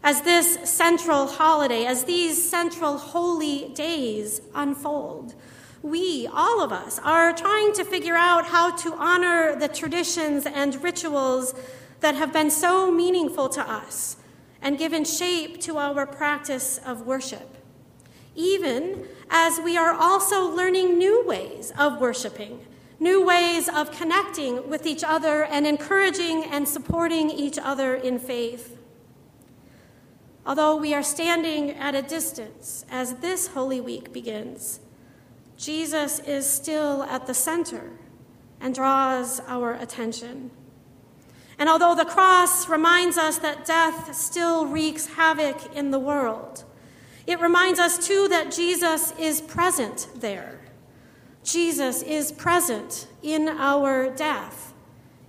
As 0.00 0.22
this 0.22 0.70
central 0.70 1.26
holiday, 1.26 1.86
as 1.86 2.04
these 2.04 2.48
central 2.48 2.96
holy 2.96 3.70
days 3.74 4.40
unfold, 4.54 5.34
we, 5.82 6.28
all 6.32 6.62
of 6.62 6.70
us, 6.70 7.00
are 7.00 7.32
trying 7.32 7.72
to 7.72 7.84
figure 7.84 8.14
out 8.14 8.46
how 8.46 8.70
to 8.76 8.94
honor 8.94 9.58
the 9.58 9.66
traditions 9.66 10.46
and 10.46 10.80
rituals 10.84 11.52
that 11.98 12.14
have 12.14 12.32
been 12.32 12.50
so 12.50 12.92
meaningful 12.92 13.48
to 13.48 13.68
us 13.68 14.18
and 14.62 14.78
given 14.78 15.04
shape 15.04 15.60
to 15.62 15.78
our 15.78 16.06
practice 16.06 16.78
of 16.86 17.06
worship, 17.06 17.56
even 18.36 19.04
as 19.30 19.58
we 19.58 19.76
are 19.76 19.94
also 19.94 20.44
learning 20.48 20.96
new 20.96 21.26
ways 21.26 21.72
of 21.76 22.00
worshiping, 22.00 22.64
new 23.00 23.24
ways 23.24 23.68
of 23.68 23.90
connecting 23.90 24.68
with 24.68 24.86
each 24.86 25.02
other 25.02 25.42
and 25.44 25.66
encouraging 25.66 26.44
and 26.44 26.68
supporting 26.68 27.30
each 27.30 27.58
other 27.58 27.94
in 27.94 28.18
faith. 28.18 28.76
Although 30.46 30.76
we 30.76 30.94
are 30.94 31.02
standing 31.02 31.70
at 31.70 31.94
a 31.94 32.02
distance 32.02 32.84
as 32.90 33.14
this 33.16 33.48
Holy 33.48 33.80
Week 33.80 34.12
begins, 34.12 34.80
Jesus 35.56 36.18
is 36.20 36.48
still 36.48 37.02
at 37.04 37.26
the 37.26 37.34
center 37.34 37.92
and 38.60 38.74
draws 38.74 39.40
our 39.46 39.72
attention. 39.74 40.50
And 41.58 41.68
although 41.68 41.94
the 41.94 42.04
cross 42.06 42.68
reminds 42.68 43.18
us 43.18 43.38
that 43.38 43.64
death 43.64 44.14
still 44.14 44.66
wreaks 44.66 45.06
havoc 45.06 45.74
in 45.74 45.90
the 45.90 45.98
world, 45.98 46.64
it 47.26 47.40
reminds 47.40 47.78
us 47.78 48.06
too 48.06 48.28
that 48.28 48.50
Jesus 48.50 49.12
is 49.18 49.40
present 49.40 50.08
there. 50.16 50.59
Jesus 51.42 52.02
is 52.02 52.32
present 52.32 53.06
in 53.22 53.48
our 53.48 54.10
death, 54.14 54.72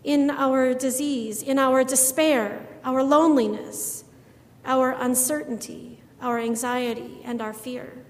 in 0.03 0.29
our 0.29 0.73
disease, 0.73 1.41
in 1.41 1.57
our 1.57 1.83
despair, 1.83 2.67
our 2.83 3.03
loneliness, 3.03 4.03
our 4.65 4.91
uncertainty, 4.91 6.01
our 6.21 6.37
anxiety, 6.39 7.21
and 7.23 7.41
our 7.41 7.53
fear. 7.53 8.05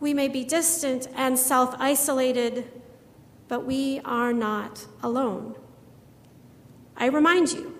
We 0.00 0.14
may 0.14 0.28
be 0.28 0.44
distant 0.44 1.08
and 1.14 1.38
self 1.38 1.74
isolated, 1.78 2.70
but 3.48 3.64
we 3.64 4.00
are 4.04 4.32
not 4.32 4.86
alone. 5.02 5.56
I 6.96 7.06
remind 7.06 7.52
you 7.52 7.76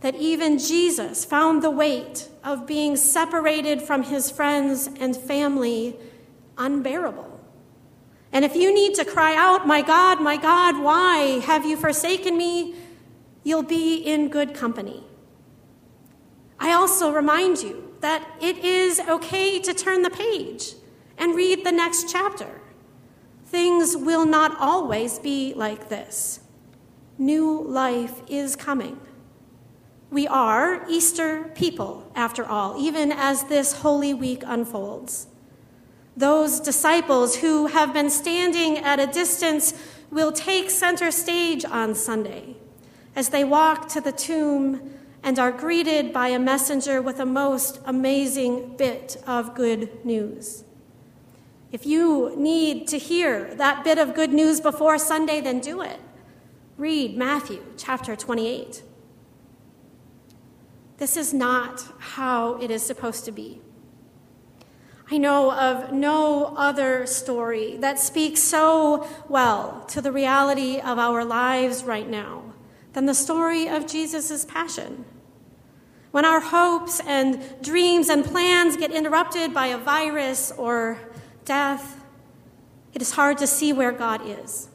that 0.00 0.14
even 0.16 0.58
Jesus 0.58 1.24
found 1.24 1.62
the 1.62 1.70
weight 1.70 2.28
of 2.42 2.66
being 2.66 2.96
separated 2.96 3.82
from 3.82 4.04
his 4.04 4.30
friends 4.30 4.88
and 4.98 5.16
family 5.16 5.96
unbearable. 6.56 7.29
And 8.32 8.44
if 8.44 8.54
you 8.54 8.72
need 8.72 8.94
to 8.94 9.04
cry 9.04 9.34
out, 9.34 9.66
My 9.66 9.82
God, 9.82 10.20
my 10.20 10.36
God, 10.36 10.82
why 10.82 11.40
have 11.44 11.64
you 11.64 11.76
forsaken 11.76 12.36
me? 12.36 12.74
You'll 13.42 13.62
be 13.62 13.96
in 13.96 14.28
good 14.28 14.54
company. 14.54 15.04
I 16.58 16.72
also 16.72 17.10
remind 17.12 17.62
you 17.62 17.94
that 18.00 18.28
it 18.40 18.58
is 18.58 19.00
okay 19.00 19.58
to 19.60 19.72
turn 19.72 20.02
the 20.02 20.10
page 20.10 20.74
and 21.16 21.34
read 21.34 21.64
the 21.64 21.72
next 21.72 22.10
chapter. 22.10 22.60
Things 23.46 23.96
will 23.96 24.26
not 24.26 24.58
always 24.60 25.18
be 25.18 25.54
like 25.54 25.88
this 25.88 26.40
new 27.18 27.62
life 27.62 28.22
is 28.28 28.56
coming. 28.56 28.98
We 30.10 30.26
are 30.26 30.88
Easter 30.88 31.52
people, 31.54 32.10
after 32.16 32.44
all, 32.44 32.80
even 32.80 33.12
as 33.12 33.44
this 33.44 33.74
Holy 33.74 34.14
Week 34.14 34.42
unfolds. 34.46 35.26
Those 36.20 36.60
disciples 36.60 37.36
who 37.36 37.68
have 37.68 37.94
been 37.94 38.10
standing 38.10 38.76
at 38.76 39.00
a 39.00 39.06
distance 39.06 39.72
will 40.10 40.32
take 40.32 40.68
center 40.68 41.10
stage 41.10 41.64
on 41.64 41.94
Sunday 41.94 42.56
as 43.16 43.30
they 43.30 43.42
walk 43.42 43.88
to 43.88 44.02
the 44.02 44.12
tomb 44.12 44.98
and 45.22 45.38
are 45.38 45.50
greeted 45.50 46.12
by 46.12 46.28
a 46.28 46.38
messenger 46.38 47.00
with 47.00 47.20
a 47.20 47.24
most 47.24 47.80
amazing 47.86 48.76
bit 48.76 49.16
of 49.26 49.54
good 49.54 50.04
news. 50.04 50.62
If 51.72 51.86
you 51.86 52.34
need 52.36 52.86
to 52.88 52.98
hear 52.98 53.54
that 53.54 53.82
bit 53.82 53.96
of 53.96 54.14
good 54.14 54.34
news 54.34 54.60
before 54.60 54.98
Sunday, 54.98 55.40
then 55.40 55.60
do 55.60 55.80
it. 55.80 56.00
Read 56.76 57.16
Matthew 57.16 57.64
chapter 57.78 58.14
28. 58.14 58.82
This 60.98 61.16
is 61.16 61.32
not 61.32 61.82
how 61.98 62.60
it 62.60 62.70
is 62.70 62.82
supposed 62.82 63.24
to 63.24 63.32
be. 63.32 63.62
I 65.12 65.18
know 65.18 65.50
of 65.50 65.92
no 65.92 66.54
other 66.56 67.04
story 67.04 67.76
that 67.78 67.98
speaks 67.98 68.40
so 68.40 69.08
well 69.28 69.84
to 69.88 70.00
the 70.00 70.12
reality 70.12 70.78
of 70.78 71.00
our 71.00 71.24
lives 71.24 71.82
right 71.82 72.08
now 72.08 72.52
than 72.92 73.06
the 73.06 73.14
story 73.14 73.66
of 73.66 73.88
Jesus' 73.88 74.44
passion. 74.44 75.04
When 76.12 76.24
our 76.24 76.38
hopes 76.38 77.00
and 77.00 77.42
dreams 77.60 78.08
and 78.08 78.24
plans 78.24 78.76
get 78.76 78.92
interrupted 78.92 79.52
by 79.52 79.66
a 79.66 79.78
virus 79.78 80.52
or 80.56 80.98
death, 81.44 82.04
it 82.94 83.02
is 83.02 83.12
hard 83.12 83.38
to 83.38 83.48
see 83.48 83.72
where 83.72 83.92
God 83.92 84.20
is. 84.24 84.68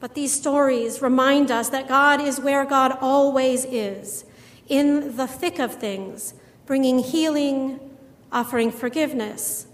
But 0.00 0.14
these 0.14 0.32
stories 0.32 1.02
remind 1.02 1.50
us 1.50 1.68
that 1.68 1.88
God 1.88 2.22
is 2.22 2.40
where 2.40 2.64
God 2.64 2.96
always 3.02 3.66
is, 3.66 4.24
in 4.68 5.16
the 5.16 5.26
thick 5.26 5.58
of 5.58 5.74
things, 5.74 6.32
bringing 6.64 7.00
healing, 7.00 7.91
offering 8.32 8.72
forgiveness, 8.72 9.66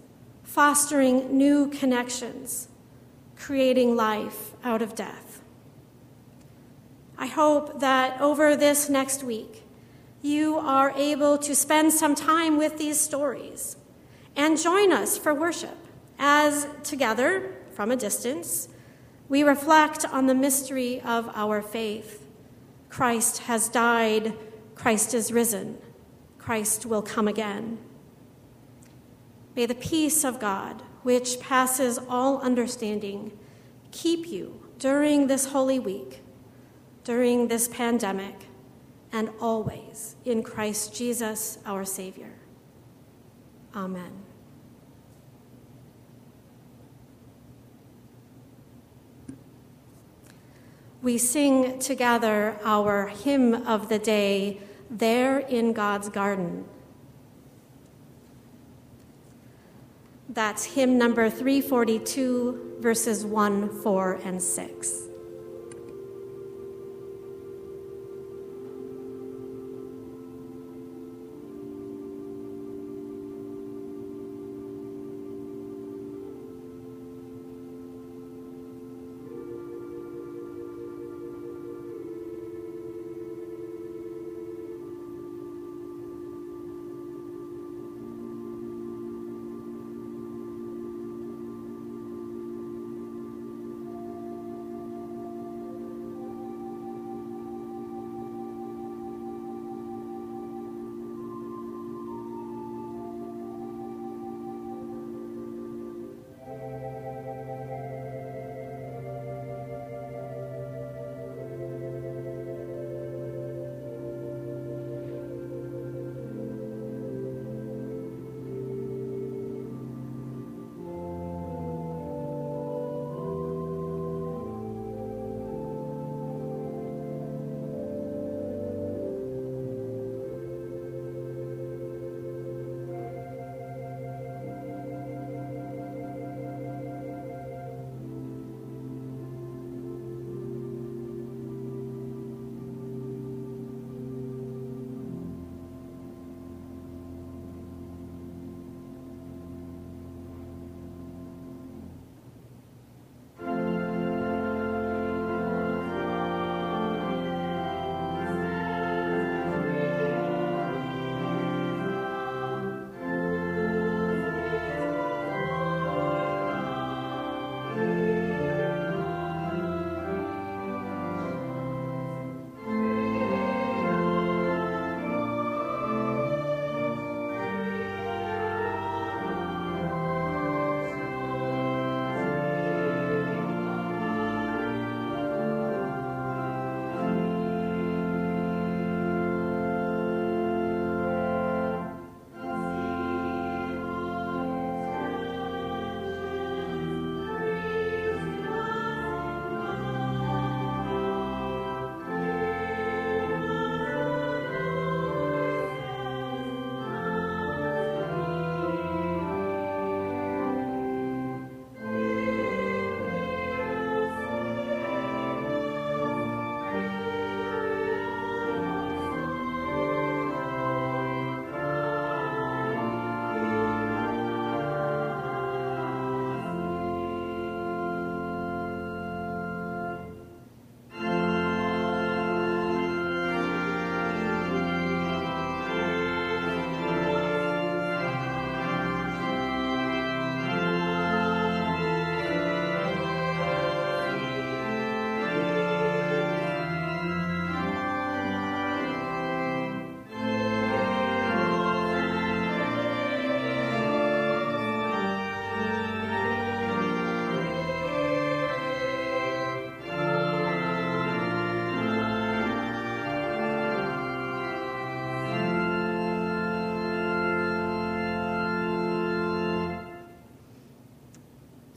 fostering 0.42 1.36
new 1.36 1.68
connections, 1.70 2.68
creating 3.36 3.96
life 3.96 4.52
out 4.64 4.82
of 4.82 4.94
death. 4.94 5.40
I 7.16 7.26
hope 7.26 7.80
that 7.80 8.20
over 8.20 8.56
this 8.56 8.88
next 8.88 9.22
week, 9.22 9.64
you 10.20 10.58
are 10.58 10.90
able 10.96 11.38
to 11.38 11.54
spend 11.54 11.92
some 11.92 12.14
time 12.14 12.58
with 12.58 12.76
these 12.78 13.00
stories 13.00 13.76
and 14.36 14.58
join 14.58 14.92
us 14.92 15.16
for 15.16 15.32
worship 15.32 15.76
as 16.18 16.66
together, 16.82 17.54
from 17.72 17.92
a 17.92 17.96
distance, 17.96 18.68
we 19.28 19.42
reflect 19.42 20.04
on 20.04 20.26
the 20.26 20.34
mystery 20.34 21.00
of 21.02 21.30
our 21.34 21.62
faith. 21.62 22.26
Christ 22.88 23.38
has 23.42 23.68
died, 23.68 24.34
Christ 24.74 25.14
is 25.14 25.30
risen, 25.32 25.78
Christ 26.38 26.86
will 26.86 27.02
come 27.02 27.28
again. 27.28 27.78
May 29.58 29.66
the 29.66 29.74
peace 29.74 30.22
of 30.22 30.38
God, 30.38 30.82
which 31.02 31.40
passes 31.40 31.98
all 32.08 32.40
understanding, 32.42 33.36
keep 33.90 34.28
you 34.28 34.68
during 34.78 35.26
this 35.26 35.46
holy 35.46 35.80
week, 35.80 36.20
during 37.02 37.48
this 37.48 37.66
pandemic, 37.66 38.44
and 39.10 39.30
always 39.40 40.14
in 40.24 40.44
Christ 40.44 40.94
Jesus, 40.94 41.58
our 41.66 41.84
Savior. 41.84 42.34
Amen. 43.74 44.22
we 51.02 51.18
sing 51.18 51.80
together 51.80 52.60
our 52.62 53.08
hymn 53.08 53.54
of 53.54 53.88
the 53.88 53.98
day, 53.98 54.60
There 54.88 55.40
in 55.40 55.72
God's 55.72 56.08
Garden. 56.08 56.64
That's 60.30 60.64
hymn 60.64 60.98
number 60.98 61.30
342, 61.30 62.76
verses 62.80 63.24
1, 63.24 63.82
4, 63.82 64.20
and 64.24 64.42
6. 64.42 65.07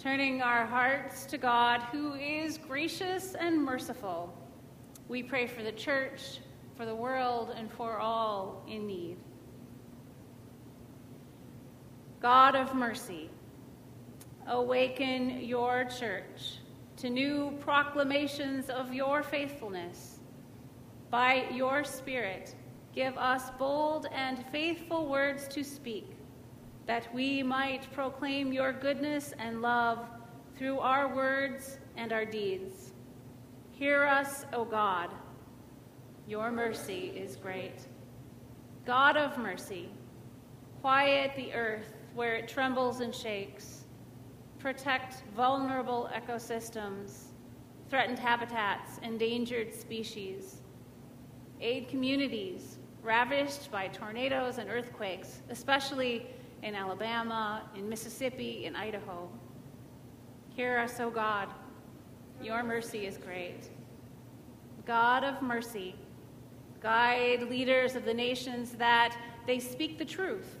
turning 0.00 0.40
our 0.40 0.64
hearts 0.64 1.26
to 1.26 1.36
God, 1.36 1.82
who 1.92 2.14
is 2.14 2.56
gracious 2.56 3.34
and 3.34 3.62
merciful. 3.62 4.34
We 5.08 5.22
pray 5.22 5.46
for 5.46 5.62
the 5.62 5.72
church, 5.72 6.38
for 6.74 6.86
the 6.86 6.94
world, 6.94 7.52
and 7.54 7.70
for 7.70 7.98
all 7.98 8.64
in 8.66 8.86
need. 8.86 9.18
God 12.22 12.56
of 12.56 12.74
mercy, 12.74 13.28
awaken 14.46 15.44
your 15.44 15.84
church 15.84 16.60
to 16.96 17.10
new 17.10 17.52
proclamations 17.60 18.70
of 18.70 18.94
your 18.94 19.22
faithfulness. 19.22 20.20
By 21.10 21.44
your 21.52 21.84
Spirit, 21.84 22.54
give 22.94 23.18
us 23.18 23.50
bold 23.58 24.06
and 24.14 24.42
faithful 24.50 25.08
words 25.08 25.46
to 25.48 25.62
speak 25.62 26.16
that 26.90 27.14
we 27.14 27.40
might 27.40 27.86
proclaim 27.92 28.52
your 28.52 28.72
goodness 28.72 29.32
and 29.38 29.62
love 29.62 30.10
through 30.56 30.80
our 30.80 31.14
words 31.14 31.78
and 31.96 32.12
our 32.12 32.24
deeds. 32.24 32.94
Hear 33.70 34.02
us, 34.02 34.44
O 34.52 34.64
God. 34.64 35.08
Your 36.26 36.50
mercy 36.50 37.12
is 37.14 37.36
great. 37.36 37.86
God 38.84 39.16
of 39.16 39.38
mercy, 39.38 39.88
quiet 40.80 41.30
the 41.36 41.54
earth 41.54 41.94
where 42.14 42.34
it 42.34 42.48
trembles 42.48 42.98
and 42.98 43.14
shakes. 43.14 43.84
Protect 44.58 45.22
vulnerable 45.36 46.10
ecosystems, 46.12 47.26
threatened 47.88 48.18
habitats, 48.18 48.98
endangered 49.04 49.72
species. 49.72 50.56
Aid 51.60 51.86
communities 51.86 52.78
ravaged 53.00 53.70
by 53.70 53.86
tornadoes 53.86 54.58
and 54.58 54.68
earthquakes, 54.68 55.42
especially 55.50 56.26
in 56.62 56.74
Alabama, 56.74 57.62
in 57.74 57.88
Mississippi, 57.88 58.64
in 58.66 58.76
Idaho. 58.76 59.28
Hear 60.50 60.78
us, 60.78 61.00
O 61.00 61.10
God. 61.10 61.48
Your 62.42 62.62
mercy 62.62 63.06
is 63.06 63.16
great. 63.16 63.68
God 64.86 65.24
of 65.24 65.42
mercy, 65.42 65.94
guide 66.80 67.42
leaders 67.42 67.94
of 67.94 68.04
the 68.04 68.14
nations 68.14 68.72
that 68.72 69.16
they 69.46 69.58
speak 69.58 69.98
the 69.98 70.04
truth, 70.04 70.56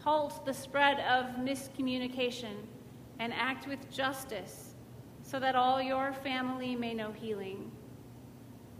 halt 0.00 0.44
the 0.44 0.52
spread 0.52 1.00
of 1.00 1.36
miscommunication, 1.36 2.54
and 3.18 3.32
act 3.32 3.68
with 3.68 3.90
justice 3.90 4.74
so 5.22 5.38
that 5.38 5.54
all 5.54 5.80
your 5.80 6.12
family 6.12 6.74
may 6.74 6.92
know 6.92 7.12
healing. 7.12 7.70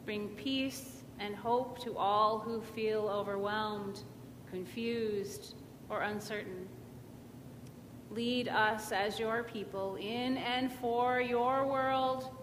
Bring 0.05 0.29
peace 0.31 1.03
and 1.20 1.37
hope 1.37 1.79
to 1.85 1.96
all 1.96 2.40
who 2.40 2.61
feel 2.61 3.09
overwhelmed, 3.09 4.03
confused, 4.51 5.55
or 5.92 6.00
uncertain. 6.00 6.66
Lead 8.11 8.48
us 8.48 8.92
as 8.92 9.20
your 9.20 9.42
people 9.42 9.96
in 9.96 10.38
and 10.38 10.72
for 10.72 11.20
your 11.20 11.66
world 11.66 12.35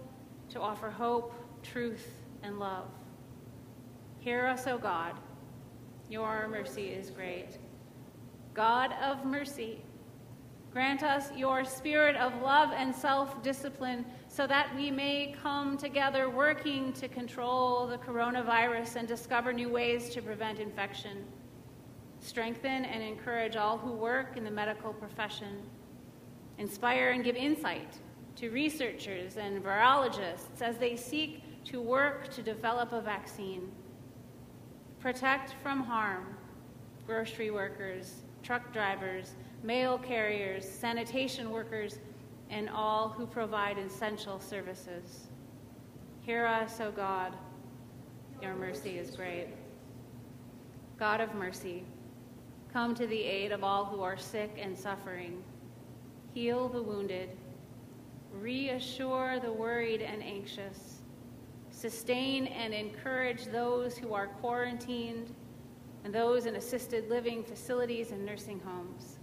to 0.49 0.61
offer 0.61 0.89
hope, 0.91 1.33
truth, 1.63 2.07
and 2.43 2.59
love. 2.59 2.85
Hear 4.19 4.45
us, 4.45 4.67
O 4.67 4.77
God. 4.77 5.15
Your 6.09 6.47
mercy 6.47 6.87
is 6.89 7.09
great. 7.09 7.57
God 8.53 8.93
of 9.01 9.25
mercy, 9.25 9.81
grant 10.71 11.01
us 11.01 11.31
your 11.35 11.65
spirit 11.65 12.15
of 12.17 12.39
love 12.43 12.69
and 12.71 12.93
self 12.93 13.41
discipline 13.41 14.05
so 14.27 14.45
that 14.45 14.75
we 14.75 14.91
may 14.91 15.35
come 15.41 15.75
together 15.75 16.29
working 16.29 16.93
to 16.93 17.07
control 17.07 17.87
the 17.87 17.97
coronavirus 17.97 18.95
and 18.97 19.07
discover 19.07 19.53
new 19.53 19.69
ways 19.69 20.09
to 20.11 20.21
prevent 20.21 20.59
infection 20.59 21.25
strengthen 22.19 22.85
and 22.85 23.01
encourage 23.01 23.55
all 23.55 23.77
who 23.77 23.91
work 23.91 24.37
in 24.37 24.43
the 24.43 24.51
medical 24.51 24.93
profession, 24.93 25.61
inspire 26.57 27.11
and 27.11 27.23
give 27.23 27.35
insight 27.35 27.97
to 28.35 28.49
researchers 28.49 29.37
and 29.37 29.63
virologists 29.63 30.61
as 30.61 30.77
they 30.77 30.95
seek 30.95 31.43
to 31.65 31.81
work 31.81 32.29
to 32.29 32.41
develop 32.41 32.93
a 32.93 33.01
vaccine, 33.01 33.71
protect 34.99 35.55
from 35.61 35.81
harm 35.81 36.35
grocery 37.05 37.49
workers, 37.49 38.21
truck 38.43 38.71
drivers, 38.71 39.33
mail 39.63 39.97
carriers, 39.97 40.63
sanitation 40.63 41.49
workers, 41.49 41.97
and 42.51 42.69
all 42.69 43.09
who 43.09 43.25
provide 43.25 43.79
essential 43.79 44.39
services. 44.39 45.27
Hear 46.21 46.45
us, 46.45 46.79
O 46.79 46.91
God. 46.91 47.33
Your 48.43 48.53
mercy 48.53 48.99
is 48.99 49.15
great. 49.15 49.47
God 50.99 51.19
of 51.19 51.33
mercy, 51.33 51.83
Come 52.71 52.93
to 52.95 53.07
the 53.07 53.23
aid 53.23 53.51
of 53.51 53.63
all 53.63 53.85
who 53.85 54.01
are 54.03 54.17
sick 54.17 54.51
and 54.61 54.77
suffering. 54.77 55.43
Heal 56.33 56.69
the 56.69 56.81
wounded. 56.81 57.29
Reassure 58.31 59.39
the 59.39 59.51
worried 59.51 60.03
and 60.03 60.21
anxious. 60.21 61.01
Sustain 61.71 62.45
and 62.47 62.73
encourage 62.73 63.45
those 63.45 63.97
who 63.97 64.13
are 64.13 64.27
quarantined 64.27 65.33
and 66.03 66.13
those 66.13 66.45
in 66.45 66.55
assisted 66.55 67.09
living 67.09 67.43
facilities 67.43 68.11
and 68.11 68.23
nursing 68.23 68.59
homes. 68.59 69.17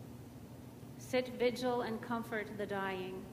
Sit 0.99 1.29
vigil 1.39 1.83
and 1.83 2.03
comfort 2.03 2.49
the 2.59 2.67
dying. 2.67 3.25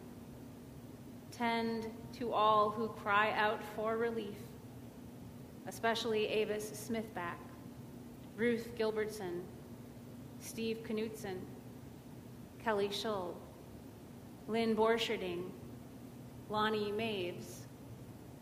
Tend 1.32 1.88
to 2.14 2.32
all 2.32 2.70
who 2.70 2.90
cry 2.90 3.32
out 3.32 3.60
for 3.76 3.98
relief, 3.98 4.38
especially 5.66 6.28
Avis 6.28 6.70
Smithback, 6.70 7.40
Ruth 8.38 8.70
Gilbertson, 8.78 9.42
Steve 10.44 10.84
Knutson, 10.84 11.38
Kelly 12.62 12.90
Schull, 12.90 13.34
Lynn 14.48 14.76
Borcherding, 14.76 15.46
Lonnie 16.50 16.92
Maves, 16.92 17.60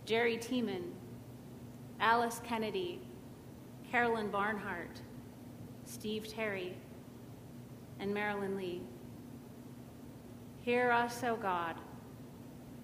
Jerry 0.06 0.38
Tiemann, 0.38 0.92
Alice 2.00 2.42
Kennedy, 2.44 3.00
Carolyn 3.92 4.30
Barnhart, 4.32 5.00
Steve 5.86 6.28
Terry, 6.28 6.76
and 8.00 8.12
Marilyn 8.12 8.58
Lee. 8.58 8.82
Hear 10.62 10.90
us, 10.92 11.24
O 11.24 11.36
God. 11.36 11.76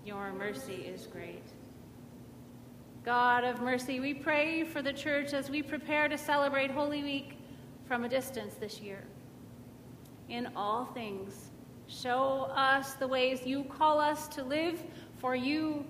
Your 0.06 0.32
mercy 0.32 0.86
is 0.94 1.08
great. 1.08 1.44
God 3.04 3.44
of 3.44 3.62
mercy, 3.62 4.00
we 4.00 4.14
pray 4.14 4.64
for 4.64 4.84
the 4.84 4.94
church 4.94 5.34
as 5.34 5.50
we 5.50 5.64
prepare 5.64 6.08
to 6.08 6.18
celebrate 6.18 6.70
Holy 6.70 7.04
Week 7.04 7.37
from 7.88 8.04
a 8.04 8.10
distance 8.10 8.56
this 8.56 8.82
year. 8.82 9.04
In 10.30 10.50
all 10.56 10.86
things, 10.86 11.52
show 11.88 12.52
us 12.54 12.94
the 12.94 13.08
ways 13.08 13.46
you 13.46 13.64
call 13.64 14.00
us 14.00 14.28
to 14.30 14.44
live 14.44 14.84
for 15.18 15.36
you 15.36 15.86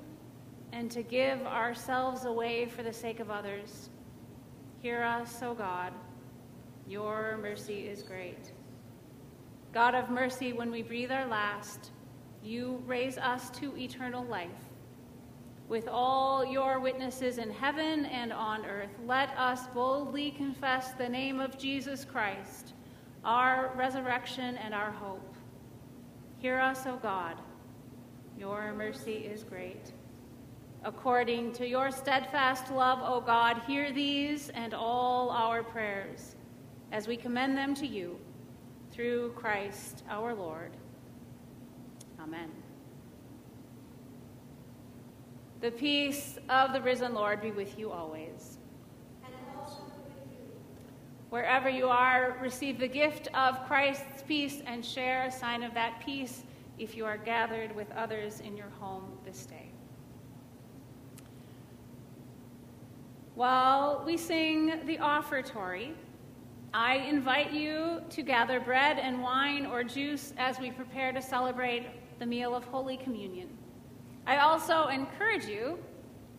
and 0.72 0.92
to 0.92 1.02
give 1.02 1.42
ourselves 1.42 2.26
away 2.26 2.68
for 2.68 2.84
the 2.84 2.94
sake 2.94 3.20
of 3.20 3.32
others. 3.32 3.90
Hear 4.82 5.02
us, 5.02 5.42
O 5.42 5.54
God. 5.54 5.92
Your 6.88 7.40
mercy 7.42 7.88
is 7.88 8.04
great. 8.04 8.52
God 9.74 9.96
of 9.96 10.10
mercy, 10.10 10.54
when 10.54 10.72
we 10.72 10.82
breathe 10.82 11.12
our 11.12 11.28
last, 11.28 11.92
you 12.44 12.82
raise 12.86 13.18
us 13.18 13.50
to 13.52 13.76
eternal 13.78 14.24
life. 14.24 14.50
With 15.70 15.90
all 15.90 16.46
your 16.46 16.80
witnesses 16.80 17.40
in 17.40 17.52
heaven 17.52 18.06
and 18.06 18.32
on 18.32 18.66
earth, 18.66 18.92
let 19.06 19.38
us 19.38 19.68
boldly 19.68 20.32
confess 20.32 20.92
the 20.94 21.10
name 21.10 21.42
of 21.42 21.58
Jesus 21.58 22.06
Christ, 22.06 22.74
our 23.26 23.74
resurrection 23.76 24.56
and 24.58 24.74
our 24.74 24.92
hope. 24.92 25.36
Hear 26.38 26.60
us, 26.60 26.86
O 26.86 26.96
God. 26.96 27.36
Your 28.38 28.74
mercy 28.74 29.14
is 29.14 29.44
great. 29.44 29.92
According 30.86 31.52
to 31.54 31.68
your 31.68 31.92
steadfast 31.92 32.72
love, 32.72 33.00
O 33.02 33.20
God, 33.20 33.62
hear 33.68 33.92
these 33.92 34.50
and 34.50 34.74
all 34.74 35.32
our 35.32 35.64
prayers 35.64 36.36
as 36.94 37.08
we 37.08 37.18
commend 37.18 37.58
them 37.58 37.74
to 37.76 37.88
you 37.88 38.18
through 38.92 39.34
Christ 39.34 40.04
our 40.10 40.34
Lord. 40.34 40.72
Amen. 42.22 42.50
The 45.68 45.72
peace 45.72 46.40
of 46.48 46.72
the 46.72 46.82
risen 46.82 47.14
Lord 47.14 47.42
be 47.42 47.52
with 47.52 47.78
you 47.78 47.92
always. 47.92 48.58
Wherever 51.30 51.68
you 51.68 51.90
are, 51.90 52.38
receive 52.42 52.80
the 52.80 52.88
gift 52.88 53.28
of 53.34 53.68
Christ's 53.68 54.24
peace 54.26 54.62
and 54.66 54.86
share 54.86 55.26
a 55.26 55.30
sign 55.30 55.64
of 55.64 55.74
that 55.74 56.00
peace 56.06 56.44
if 56.80 56.96
you 56.96 57.04
are 57.04 57.18
gathered 57.18 57.76
with 57.76 57.92
others 57.98 58.40
in 58.40 58.56
your 58.56 58.70
home 58.80 59.18
this 59.26 59.46
day. 59.46 59.70
While 63.36 64.04
we 64.06 64.16
sing 64.16 64.86
the 64.86 65.00
offertory, 65.00 65.96
I 66.74 66.96
invite 66.96 67.52
you 67.52 68.04
to 68.12 68.22
gather 68.22 68.62
bread 68.62 69.00
and 69.00 69.22
wine 69.22 69.66
or 69.66 69.84
juice 69.84 70.34
as 70.38 70.62
we 70.62 70.72
prepare 70.72 71.12
to 71.12 71.22
celebrate 71.22 71.88
the 72.20 72.26
meal 72.26 72.56
of 72.56 72.64
Holy 72.64 72.96
Communion. 72.96 73.50
I 74.28 74.40
also 74.40 74.88
encourage 74.88 75.46
you 75.46 75.80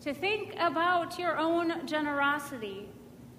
to 0.01 0.13
think 0.13 0.53
about 0.59 1.17
your 1.17 1.37
own 1.37 1.87
generosity 1.87 2.87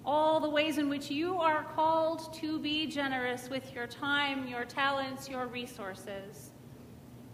all 0.03 0.39
the 0.39 0.49
ways 0.49 0.77
in 0.77 0.89
which 0.89 1.09
you 1.11 1.35
are 1.37 1.63
called 1.75 2.33
to 2.33 2.59
be 2.59 2.87
generous 2.87 3.49
with 3.49 3.73
your 3.73 3.87
time, 3.87 4.47
your 4.47 4.65
talents, 4.65 5.29
your 5.29 5.47
resources. 5.47 6.51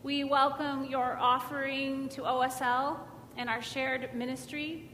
We 0.04 0.26
welcome 0.26 0.86
your 0.86 1.18
offering 1.18 2.10
to 2.10 2.22
OSL 2.22 3.00
and 3.38 3.50
our 3.50 3.62
shared 3.62 4.14
ministry. 4.14 4.90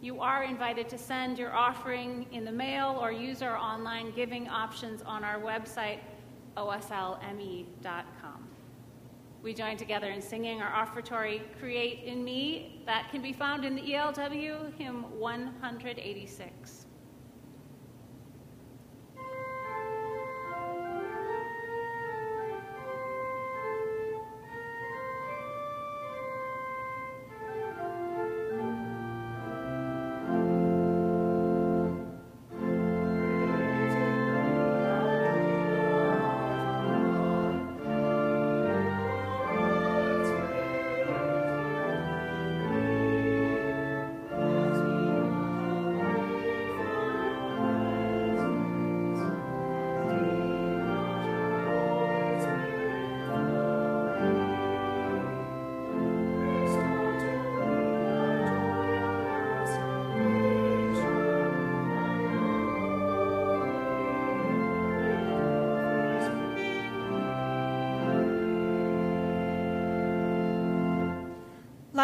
You 0.00 0.20
are 0.20 0.44
invited 0.44 0.88
to 0.90 0.98
send 0.98 1.38
your 1.38 1.54
offering 1.54 2.26
in 2.30 2.44
the 2.44 2.52
mail 2.52 2.98
or 3.00 3.10
use 3.10 3.42
our 3.42 3.56
online 3.56 4.12
giving 4.12 4.48
options 4.48 5.02
on 5.02 5.24
our 5.24 5.40
website, 5.40 5.98
oslme.com. 6.56 8.47
We 9.42 9.54
join 9.54 9.76
together 9.76 10.10
in 10.10 10.20
singing 10.20 10.60
our 10.60 10.84
offertory, 10.84 11.42
Create 11.60 12.02
in 12.04 12.24
Me, 12.24 12.82
that 12.86 13.08
can 13.10 13.22
be 13.22 13.32
found 13.32 13.64
in 13.64 13.76
the 13.76 13.82
ELW, 13.82 14.76
hymn 14.76 15.18
186. 15.18 16.87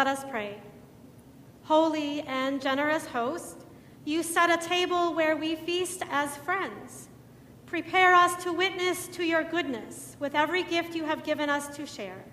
Let 0.05 0.19
us 0.19 0.25
pray. 0.29 0.57
Holy 1.63 2.21
and 2.21 2.61
generous 2.61 3.07
host, 3.07 3.65
you 4.03 4.21
set 4.21 4.51
a 4.51 4.63
table 4.63 5.15
where 5.15 5.35
we 5.35 5.55
feast 5.55 6.03
as 6.11 6.37
friends. 6.37 7.09
Prepare 7.65 8.13
us 8.13 8.43
to 8.43 8.53
witness 8.53 9.07
to 9.07 9.23
your 9.23 9.43
goodness 9.43 10.15
with 10.19 10.35
every 10.35 10.61
gift 10.61 10.93
you 10.93 11.05
have 11.05 11.23
given 11.23 11.49
us 11.49 11.75
to 11.75 11.87
share, 11.87 12.23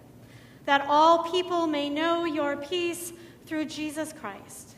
that 0.67 0.85
all 0.87 1.31
people 1.31 1.67
may 1.67 1.89
know 1.89 2.27
your 2.27 2.59
peace 2.59 3.15
through 3.47 3.65
Jesus 3.65 4.13
Christ, 4.13 4.77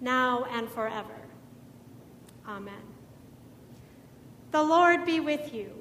now 0.00 0.46
and 0.52 0.68
forever. 0.68 1.20
Amen. 2.46 2.84
The 4.52 4.62
Lord 4.62 5.04
be 5.04 5.18
with 5.18 5.52
you. 5.52 5.72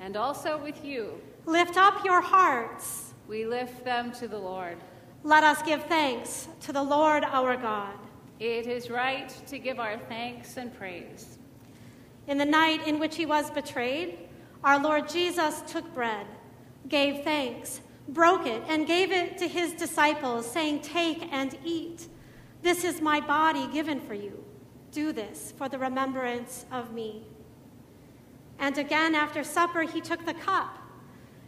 And 0.00 0.16
also 0.16 0.58
with 0.58 0.84
you. 0.84 1.22
Lift 1.46 1.76
up 1.76 2.04
your 2.04 2.20
hearts. 2.20 3.14
We 3.28 3.46
lift 3.46 3.84
them 3.84 4.10
to 4.14 4.26
the 4.26 4.36
Lord. 4.38 4.78
Let 5.26 5.42
us 5.42 5.62
give 5.62 5.84
thanks 5.84 6.48
to 6.60 6.72
the 6.72 6.82
Lord 6.82 7.24
our 7.24 7.56
God. 7.56 7.94
It 8.38 8.66
is 8.66 8.90
right 8.90 9.30
to 9.46 9.58
give 9.58 9.80
our 9.80 9.96
thanks 9.96 10.58
and 10.58 10.76
praise. 10.76 11.38
In 12.26 12.36
the 12.36 12.44
night 12.44 12.86
in 12.86 12.98
which 12.98 13.16
he 13.16 13.24
was 13.24 13.50
betrayed, 13.50 14.18
our 14.62 14.78
Lord 14.78 15.08
Jesus 15.08 15.62
took 15.66 15.94
bread, 15.94 16.26
gave 16.90 17.24
thanks, 17.24 17.80
broke 18.08 18.46
it, 18.46 18.62
and 18.68 18.86
gave 18.86 19.12
it 19.12 19.38
to 19.38 19.48
his 19.48 19.72
disciples, 19.72 20.44
saying, 20.44 20.80
Take 20.80 21.32
and 21.32 21.56
eat. 21.64 22.06
This 22.60 22.84
is 22.84 23.00
my 23.00 23.18
body 23.20 23.66
given 23.72 24.00
for 24.00 24.12
you. 24.12 24.44
Do 24.92 25.10
this 25.10 25.54
for 25.56 25.70
the 25.70 25.78
remembrance 25.78 26.66
of 26.70 26.92
me. 26.92 27.22
And 28.58 28.76
again, 28.76 29.14
after 29.14 29.42
supper, 29.42 29.84
he 29.84 30.02
took 30.02 30.26
the 30.26 30.34
cup, 30.34 30.76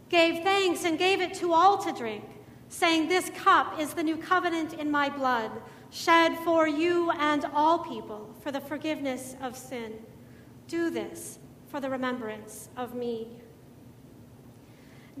gave 0.09 0.43
thanks, 0.43 0.83
and 0.83 0.97
gave 0.97 1.21
it 1.21 1.35
to 1.35 1.53
all 1.53 1.77
to 1.77 1.91
drink 1.91 2.23
saying, 2.69 3.07
This 3.07 3.29
cup 3.31 3.79
is 3.79 3.93
the 3.93 4.03
new 4.03 4.17
covenant 4.17 4.73
in 4.73 4.91
my 4.91 5.09
blood, 5.09 5.51
shed 5.89 6.37
for 6.39 6.67
you 6.67 7.11
and 7.11 7.45
all 7.53 7.79
people 7.79 8.35
for 8.41 8.51
the 8.51 8.61
forgiveness 8.61 9.35
of 9.41 9.55
sin. 9.55 9.93
Do 10.67 10.89
this 10.89 11.39
for 11.67 11.79
the 11.79 11.89
remembrance 11.89 12.69
of 12.75 12.93
me. 12.93 13.27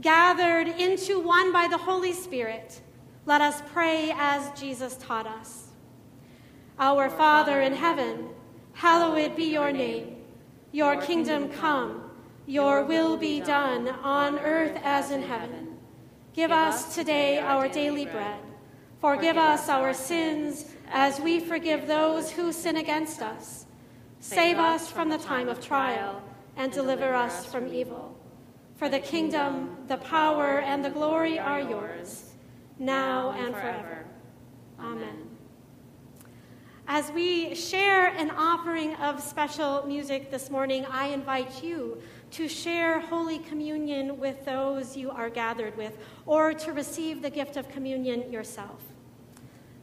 Gathered 0.01 0.67
into 0.67 1.19
one 1.19 1.51
by 1.51 1.67
the 1.67 1.77
Holy 1.77 2.13
Spirit, 2.13 2.81
let 3.25 3.41
us 3.41 3.61
pray 3.73 4.13
as 4.15 4.57
Jesus 4.59 4.95
taught 4.97 5.25
us. 5.25 5.67
Our 6.79 7.09
Father 7.09 7.61
in 7.61 7.73
heaven, 7.73 8.29
hallowed 8.73 9.35
be 9.35 9.45
your 9.45 9.71
name. 9.71 10.17
Your 10.71 11.01
kingdom 11.01 11.49
come, 11.49 12.11
your 12.45 12.83
will 12.83 13.17
be 13.17 13.39
done 13.41 13.87
on 13.87 14.37
earth 14.39 14.79
as 14.83 15.09
in 15.09 15.23
heaven. 15.23 15.56
Give 16.37 16.51
us 16.51 16.93
today 16.93 17.39
our 17.39 17.67
daily 17.67 18.05
bread. 18.05 18.39
Forgive 19.01 19.37
us 19.37 19.69
our 19.69 19.91
sins 19.91 20.65
as 20.87 21.19
we 21.19 21.39
forgive 21.39 21.87
those 21.87 22.29
who 22.29 22.51
sin 22.51 22.77
against 22.77 23.23
us. 23.23 23.65
Save 24.19 24.59
us 24.59 24.87
from 24.91 25.09
the 25.09 25.17
time 25.17 25.49
of 25.49 25.59
trial 25.59 26.21
and 26.55 26.71
deliver 26.71 27.15
us 27.15 27.43
from 27.43 27.73
evil. 27.73 28.15
For 28.75 28.87
the 28.87 28.99
kingdom, 28.99 29.77
the 29.87 29.97
power, 29.97 30.59
and 30.59 30.85
the 30.85 30.91
glory 30.91 31.39
are 31.39 31.59
yours, 31.59 32.35
now 32.77 33.31
and 33.31 33.55
forever. 33.55 34.05
Amen. 34.79 35.27
As 36.87 37.11
we 37.11 37.55
share 37.55 38.09
an 38.09 38.29
offering 38.29 38.93
of 38.97 39.23
special 39.23 39.87
music 39.87 40.29
this 40.29 40.51
morning, 40.51 40.85
I 40.85 41.07
invite 41.07 41.63
you 41.63 41.99
to 42.31 42.47
share 42.47 42.99
Holy 42.99 43.39
Communion 43.39 44.19
with 44.19 44.45
those 44.45 44.97
you 44.97 45.09
are 45.09 45.29
gathered 45.29 45.75
with, 45.77 45.97
or 46.25 46.53
to 46.53 46.73
receive 46.73 47.21
the 47.21 47.29
gift 47.29 47.57
of 47.57 47.69
communion 47.69 48.31
yourself. 48.31 48.81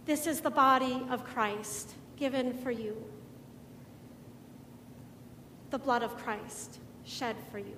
This 0.05 0.27
is 0.27 0.41
the 0.41 0.51
body 0.51 1.07
of 1.11 1.25
Christ 1.25 1.95
given 2.17 2.53
for 2.53 2.71
you, 2.71 3.03
the 5.71 5.79
blood 5.79 6.03
of 6.03 6.17
Christ 6.19 6.79
shed 7.05 7.37
for 7.51 7.59
you. 7.59 7.77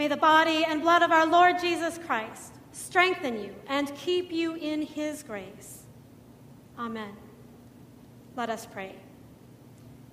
May 0.00 0.08
the 0.08 0.16
body 0.16 0.64
and 0.64 0.80
blood 0.80 1.02
of 1.02 1.12
our 1.12 1.26
Lord 1.26 1.58
Jesus 1.60 1.98
Christ 1.98 2.54
strengthen 2.72 3.38
you 3.38 3.54
and 3.66 3.94
keep 3.94 4.32
you 4.32 4.54
in 4.54 4.80
his 4.80 5.22
grace. 5.22 5.82
Amen. 6.78 7.14
Let 8.34 8.48
us 8.48 8.64
pray. 8.64 8.94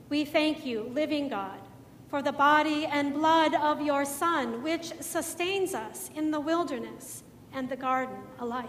We 0.09 0.25
thank 0.25 0.65
you, 0.65 0.91
living 0.93 1.29
God, 1.29 1.61
for 2.09 2.21
the 2.21 2.33
body 2.33 2.85
and 2.85 3.13
blood 3.13 3.55
of 3.55 3.81
your 3.81 4.03
Son, 4.03 4.61
which 4.61 4.91
sustains 4.99 5.73
us 5.73 6.11
in 6.13 6.31
the 6.31 6.41
wilderness 6.41 7.23
and 7.53 7.69
the 7.69 7.77
garden 7.77 8.17
alike. 8.39 8.67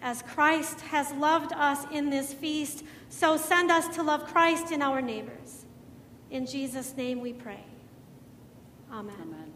As 0.00 0.22
Christ 0.22 0.82
has 0.82 1.10
loved 1.14 1.52
us 1.52 1.84
in 1.90 2.10
this 2.10 2.32
feast, 2.32 2.84
so 3.08 3.36
send 3.36 3.72
us 3.72 3.92
to 3.96 4.04
love 4.04 4.24
Christ 4.26 4.70
in 4.70 4.82
our 4.82 5.02
neighbors. 5.02 5.64
In 6.30 6.46
Jesus' 6.46 6.96
name 6.96 7.20
we 7.20 7.32
pray. 7.32 7.64
Amen. 8.92 9.16
Amen. 9.20 9.55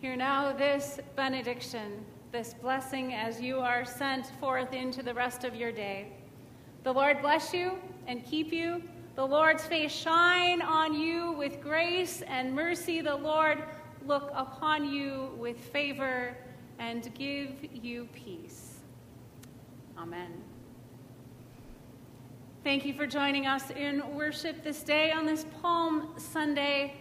Hear 0.00 0.14
now 0.14 0.52
this 0.52 1.00
benediction, 1.16 2.04
this 2.30 2.54
blessing 2.54 3.14
as 3.14 3.40
you 3.40 3.58
are 3.58 3.84
sent 3.84 4.26
forth 4.38 4.72
into 4.72 5.02
the 5.02 5.12
rest 5.12 5.42
of 5.42 5.56
your 5.56 5.72
day. 5.72 6.12
The 6.84 6.92
Lord 6.92 7.20
bless 7.20 7.52
you 7.52 7.72
and 8.06 8.24
keep 8.24 8.52
you. 8.52 8.80
The 9.16 9.26
Lord's 9.26 9.64
face 9.64 9.90
shine 9.90 10.62
on 10.62 10.94
you 10.94 11.32
with 11.32 11.60
grace 11.60 12.22
and 12.28 12.54
mercy. 12.54 13.00
The 13.00 13.16
Lord 13.16 13.64
look 14.06 14.30
upon 14.36 14.88
you 14.88 15.30
with 15.36 15.58
favor 15.58 16.36
and 16.78 17.12
give 17.14 17.56
you 17.72 18.08
peace. 18.14 18.76
Amen. 19.98 20.30
Thank 22.62 22.84
you 22.84 22.94
for 22.94 23.08
joining 23.08 23.46
us 23.46 23.70
in 23.70 24.14
worship 24.14 24.62
this 24.62 24.84
day 24.84 25.10
on 25.10 25.26
this 25.26 25.44
Palm 25.60 26.14
Sunday. 26.16 26.94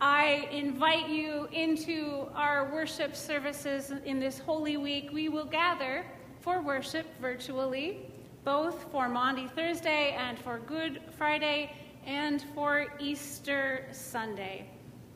I 0.00 0.48
invite 0.50 1.10
you 1.10 1.46
into 1.52 2.26
our 2.34 2.72
worship 2.72 3.14
services 3.14 3.92
in 4.06 4.18
this 4.18 4.38
Holy 4.38 4.78
Week. 4.78 5.10
We 5.12 5.28
will 5.28 5.44
gather 5.44 6.06
for 6.40 6.62
worship 6.62 7.04
virtually, 7.20 8.10
both 8.42 8.90
for 8.90 9.10
Maundy 9.10 9.46
Thursday 9.48 10.16
and 10.18 10.38
for 10.38 10.58
Good 10.58 11.02
Friday 11.18 11.76
and 12.06 12.42
for 12.54 12.86
Easter 12.98 13.88
Sunday. 13.92 14.70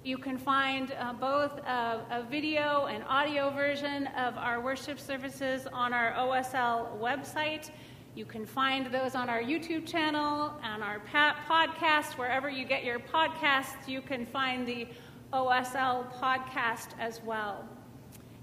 You 0.05 0.19
can 0.19 0.37
find 0.37 0.93
uh, 0.93 1.15
both 1.15 1.57
a, 1.61 2.05
a, 2.11 2.27
video 2.29 2.85
and 2.85 3.03
audio 3.05 3.49
version 3.49 4.09
of 4.09 4.37
our 4.37 4.61
worship 4.61 5.01
services 5.01 5.67
on 5.73 5.95
our 5.95 6.13
OSL 6.13 7.01
website. 7.01 7.71
You 8.15 8.25
can 8.25 8.47
find 8.47 8.87
those 8.95 9.17
on 9.17 9.29
our 9.29 9.43
YouTube 9.43 9.87
channel 9.87 10.53
and 10.63 10.85
our 10.85 11.01
podcast. 11.11 12.13
Wherever 12.13 12.49
you 12.49 12.65
get 12.65 12.85
your 12.85 13.01
podcasts, 13.01 13.89
you 13.89 14.01
can 14.01 14.25
find 14.25 14.65
the 14.69 14.87
OSL 15.33 16.13
podcast 16.21 16.91
as 17.01 17.21
well. 17.25 17.69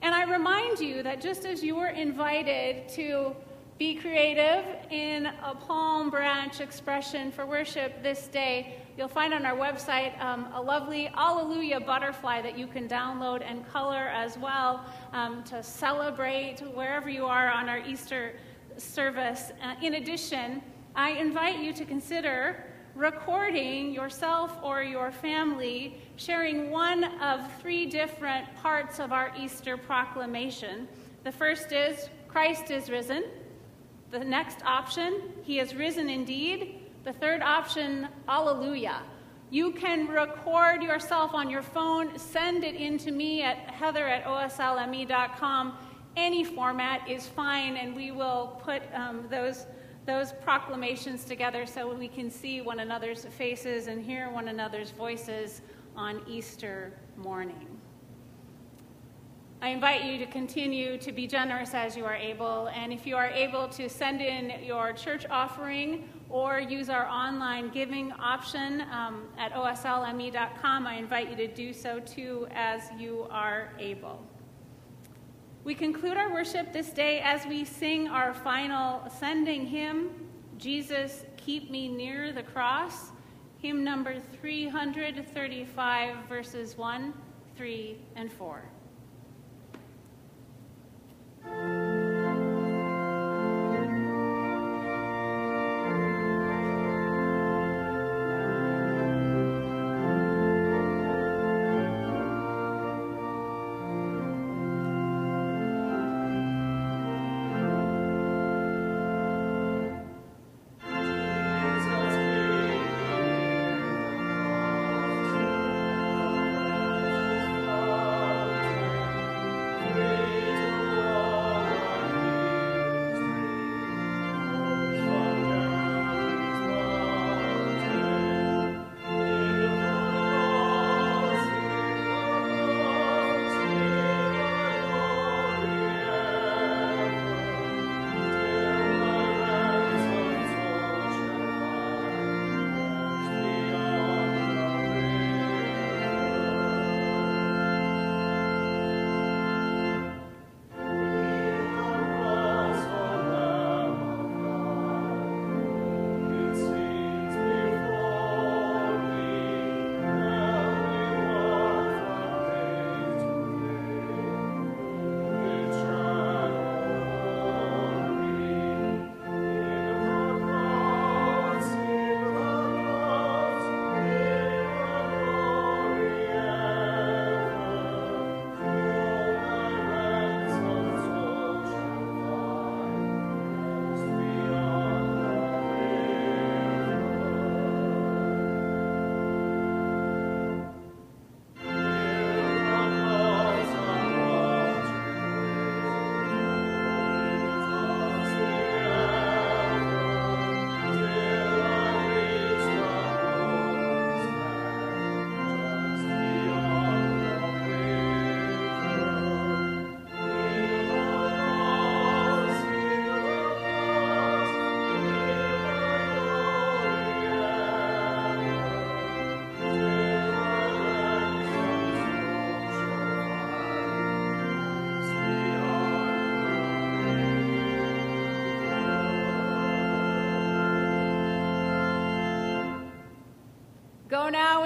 And 0.01 0.13
I 0.13 0.23
remind 0.23 0.79
you 0.79 1.03
that 1.03 1.21
just 1.21 1.45
as 1.45 1.63
you 1.63 1.75
were 1.75 1.87
invited 1.87 2.89
to 2.95 3.33
be 3.77 3.95
creative 3.95 4.65
in 4.89 5.27
a 5.27 5.55
palm 5.55 6.09
branch 6.09 6.59
expression 6.59 7.31
for 7.31 7.45
worship 7.45 8.03
this 8.03 8.27
day, 8.27 8.81
You'll 8.97 9.07
find 9.07 9.33
on 9.33 9.45
our 9.45 9.55
website 9.55 10.19
um, 10.21 10.49
a 10.53 10.61
lovely 10.61 11.07
Alleluia 11.15 11.79
butterfly 11.79 12.41
that 12.41 12.57
you 12.57 12.67
can 12.67 12.89
download 12.89 13.41
and 13.41 13.65
color 13.69 14.09
as 14.09 14.37
well 14.37 14.85
um, 15.13 15.43
to 15.45 15.63
celebrate 15.63 16.59
wherever 16.75 17.09
you 17.09 17.25
are 17.25 17.49
on 17.49 17.69
our 17.69 17.79
Easter 17.79 18.33
service. 18.81 19.51
Uh, 19.61 19.75
in 19.81 19.95
addition, 19.95 20.61
I 20.95 21.11
invite 21.11 21.59
you 21.59 21.73
to 21.73 21.85
consider 21.85 22.65
recording 22.95 23.93
yourself 23.93 24.57
or 24.61 24.83
your 24.83 25.11
family 25.11 25.97
sharing 26.17 26.69
one 26.69 27.03
of 27.21 27.39
three 27.61 27.85
different 27.85 28.53
parts 28.55 28.99
of 28.99 29.13
our 29.13 29.31
Easter 29.39 29.77
proclamation. 29.77 30.87
The 31.23 31.31
first 31.31 31.71
is 31.71 32.09
Christ 32.27 32.71
is 32.71 32.89
risen. 32.89 33.23
The 34.09 34.19
next 34.19 34.63
option, 34.65 35.21
He 35.43 35.59
is 35.59 35.73
risen 35.75 36.09
indeed. 36.09 36.79
The 37.03 37.13
third 37.13 37.41
option, 37.41 38.07
Alleluia. 38.27 39.01
You 39.49 39.71
can 39.71 40.07
record 40.07 40.81
yourself 40.81 41.33
on 41.33 41.49
your 41.49 41.61
phone, 41.61 42.17
send 42.17 42.63
it 42.63 42.75
in 42.75 42.97
to 42.99 43.11
me 43.11 43.41
at 43.41 43.57
heather 43.57 44.07
at 44.07 44.23
oslme.com. 44.23 45.77
Any 46.15 46.43
format 46.43 47.09
is 47.09 47.25
fine, 47.27 47.77
and 47.77 47.95
we 47.95 48.11
will 48.11 48.59
put 48.63 48.81
um, 48.93 49.25
those, 49.29 49.65
those 50.05 50.33
proclamations 50.41 51.23
together 51.23 51.65
so 51.65 51.93
we 51.93 52.07
can 52.07 52.29
see 52.29 52.61
one 52.61 52.81
another's 52.81 53.25
faces 53.25 53.87
and 53.87 54.03
hear 54.03 54.29
one 54.29 54.49
another's 54.49 54.91
voices 54.91 55.61
on 55.95 56.21
Easter 56.27 56.93
morning. 57.15 57.67
I 59.61 59.69
invite 59.69 60.03
you 60.03 60.17
to 60.17 60.25
continue 60.25 60.97
to 60.97 61.11
be 61.11 61.27
generous 61.27 61.73
as 61.75 61.95
you 61.95 62.03
are 62.03 62.15
able, 62.15 62.67
and 62.69 62.91
if 62.91 63.05
you 63.05 63.15
are 63.15 63.27
able 63.27 63.67
to 63.69 63.87
send 63.87 64.19
in 64.19 64.63
your 64.63 64.91
church 64.91 65.25
offering 65.29 66.09
or 66.31 66.59
use 66.59 66.89
our 66.89 67.07
online 67.07 67.69
giving 67.69 68.11
option 68.13 68.81
um, 68.91 69.27
at 69.37 69.53
oslme.com. 69.53 70.87
I 70.87 70.95
invite 70.95 71.29
you 71.29 71.35
to 71.35 71.47
do 71.47 71.73
so 71.73 71.99
too 71.99 72.47
as 72.51 72.89
you 72.97 73.27
are 73.29 73.73
able. 73.77 74.25
We 75.63 75.75
conclude 75.75 76.17
our 76.17 76.33
worship 76.33 76.73
this 76.73 76.89
day 76.89 77.19
as 77.19 77.45
we 77.45 77.65
sing 77.65 78.07
our 78.07 78.33
final 78.33 79.03
ascending 79.05 79.67
hymn, 79.67 80.09
Jesus, 80.57 81.23
Keep 81.37 81.69
Me 81.69 81.87
Near 81.87 82.33
the 82.33 82.41
Cross, 82.41 83.11
hymn 83.59 83.83
number 83.83 84.15
335, 84.41 86.25
verses 86.27 86.75
1, 86.79 87.13
3, 87.55 87.97
and 88.15 88.33
4. 88.33 88.63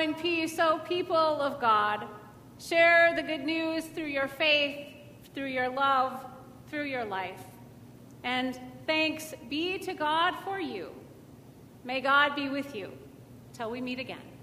In 0.05 0.13
peace, 0.13 0.59
O 0.59 0.79
people 0.87 1.15
of 1.17 1.59
God. 1.59 2.07
Share 2.59 3.15
the 3.15 3.23
good 3.23 3.43
news 3.43 3.85
through 3.85 4.05
your 4.19 4.27
faith, 4.27 4.85
through 5.33 5.47
your 5.47 5.67
love, 5.67 6.23
through 6.69 6.83
your 6.83 7.03
life. 7.03 7.41
And 8.23 8.59
thanks 8.85 9.33
be 9.49 9.79
to 9.79 9.95
God 9.95 10.35
for 10.43 10.59
you. 10.59 10.91
May 11.83 12.01
God 12.01 12.35
be 12.35 12.49
with 12.49 12.75
you 12.75 12.91
till 13.53 13.71
we 13.71 13.81
meet 13.81 13.99
again. 13.99 14.34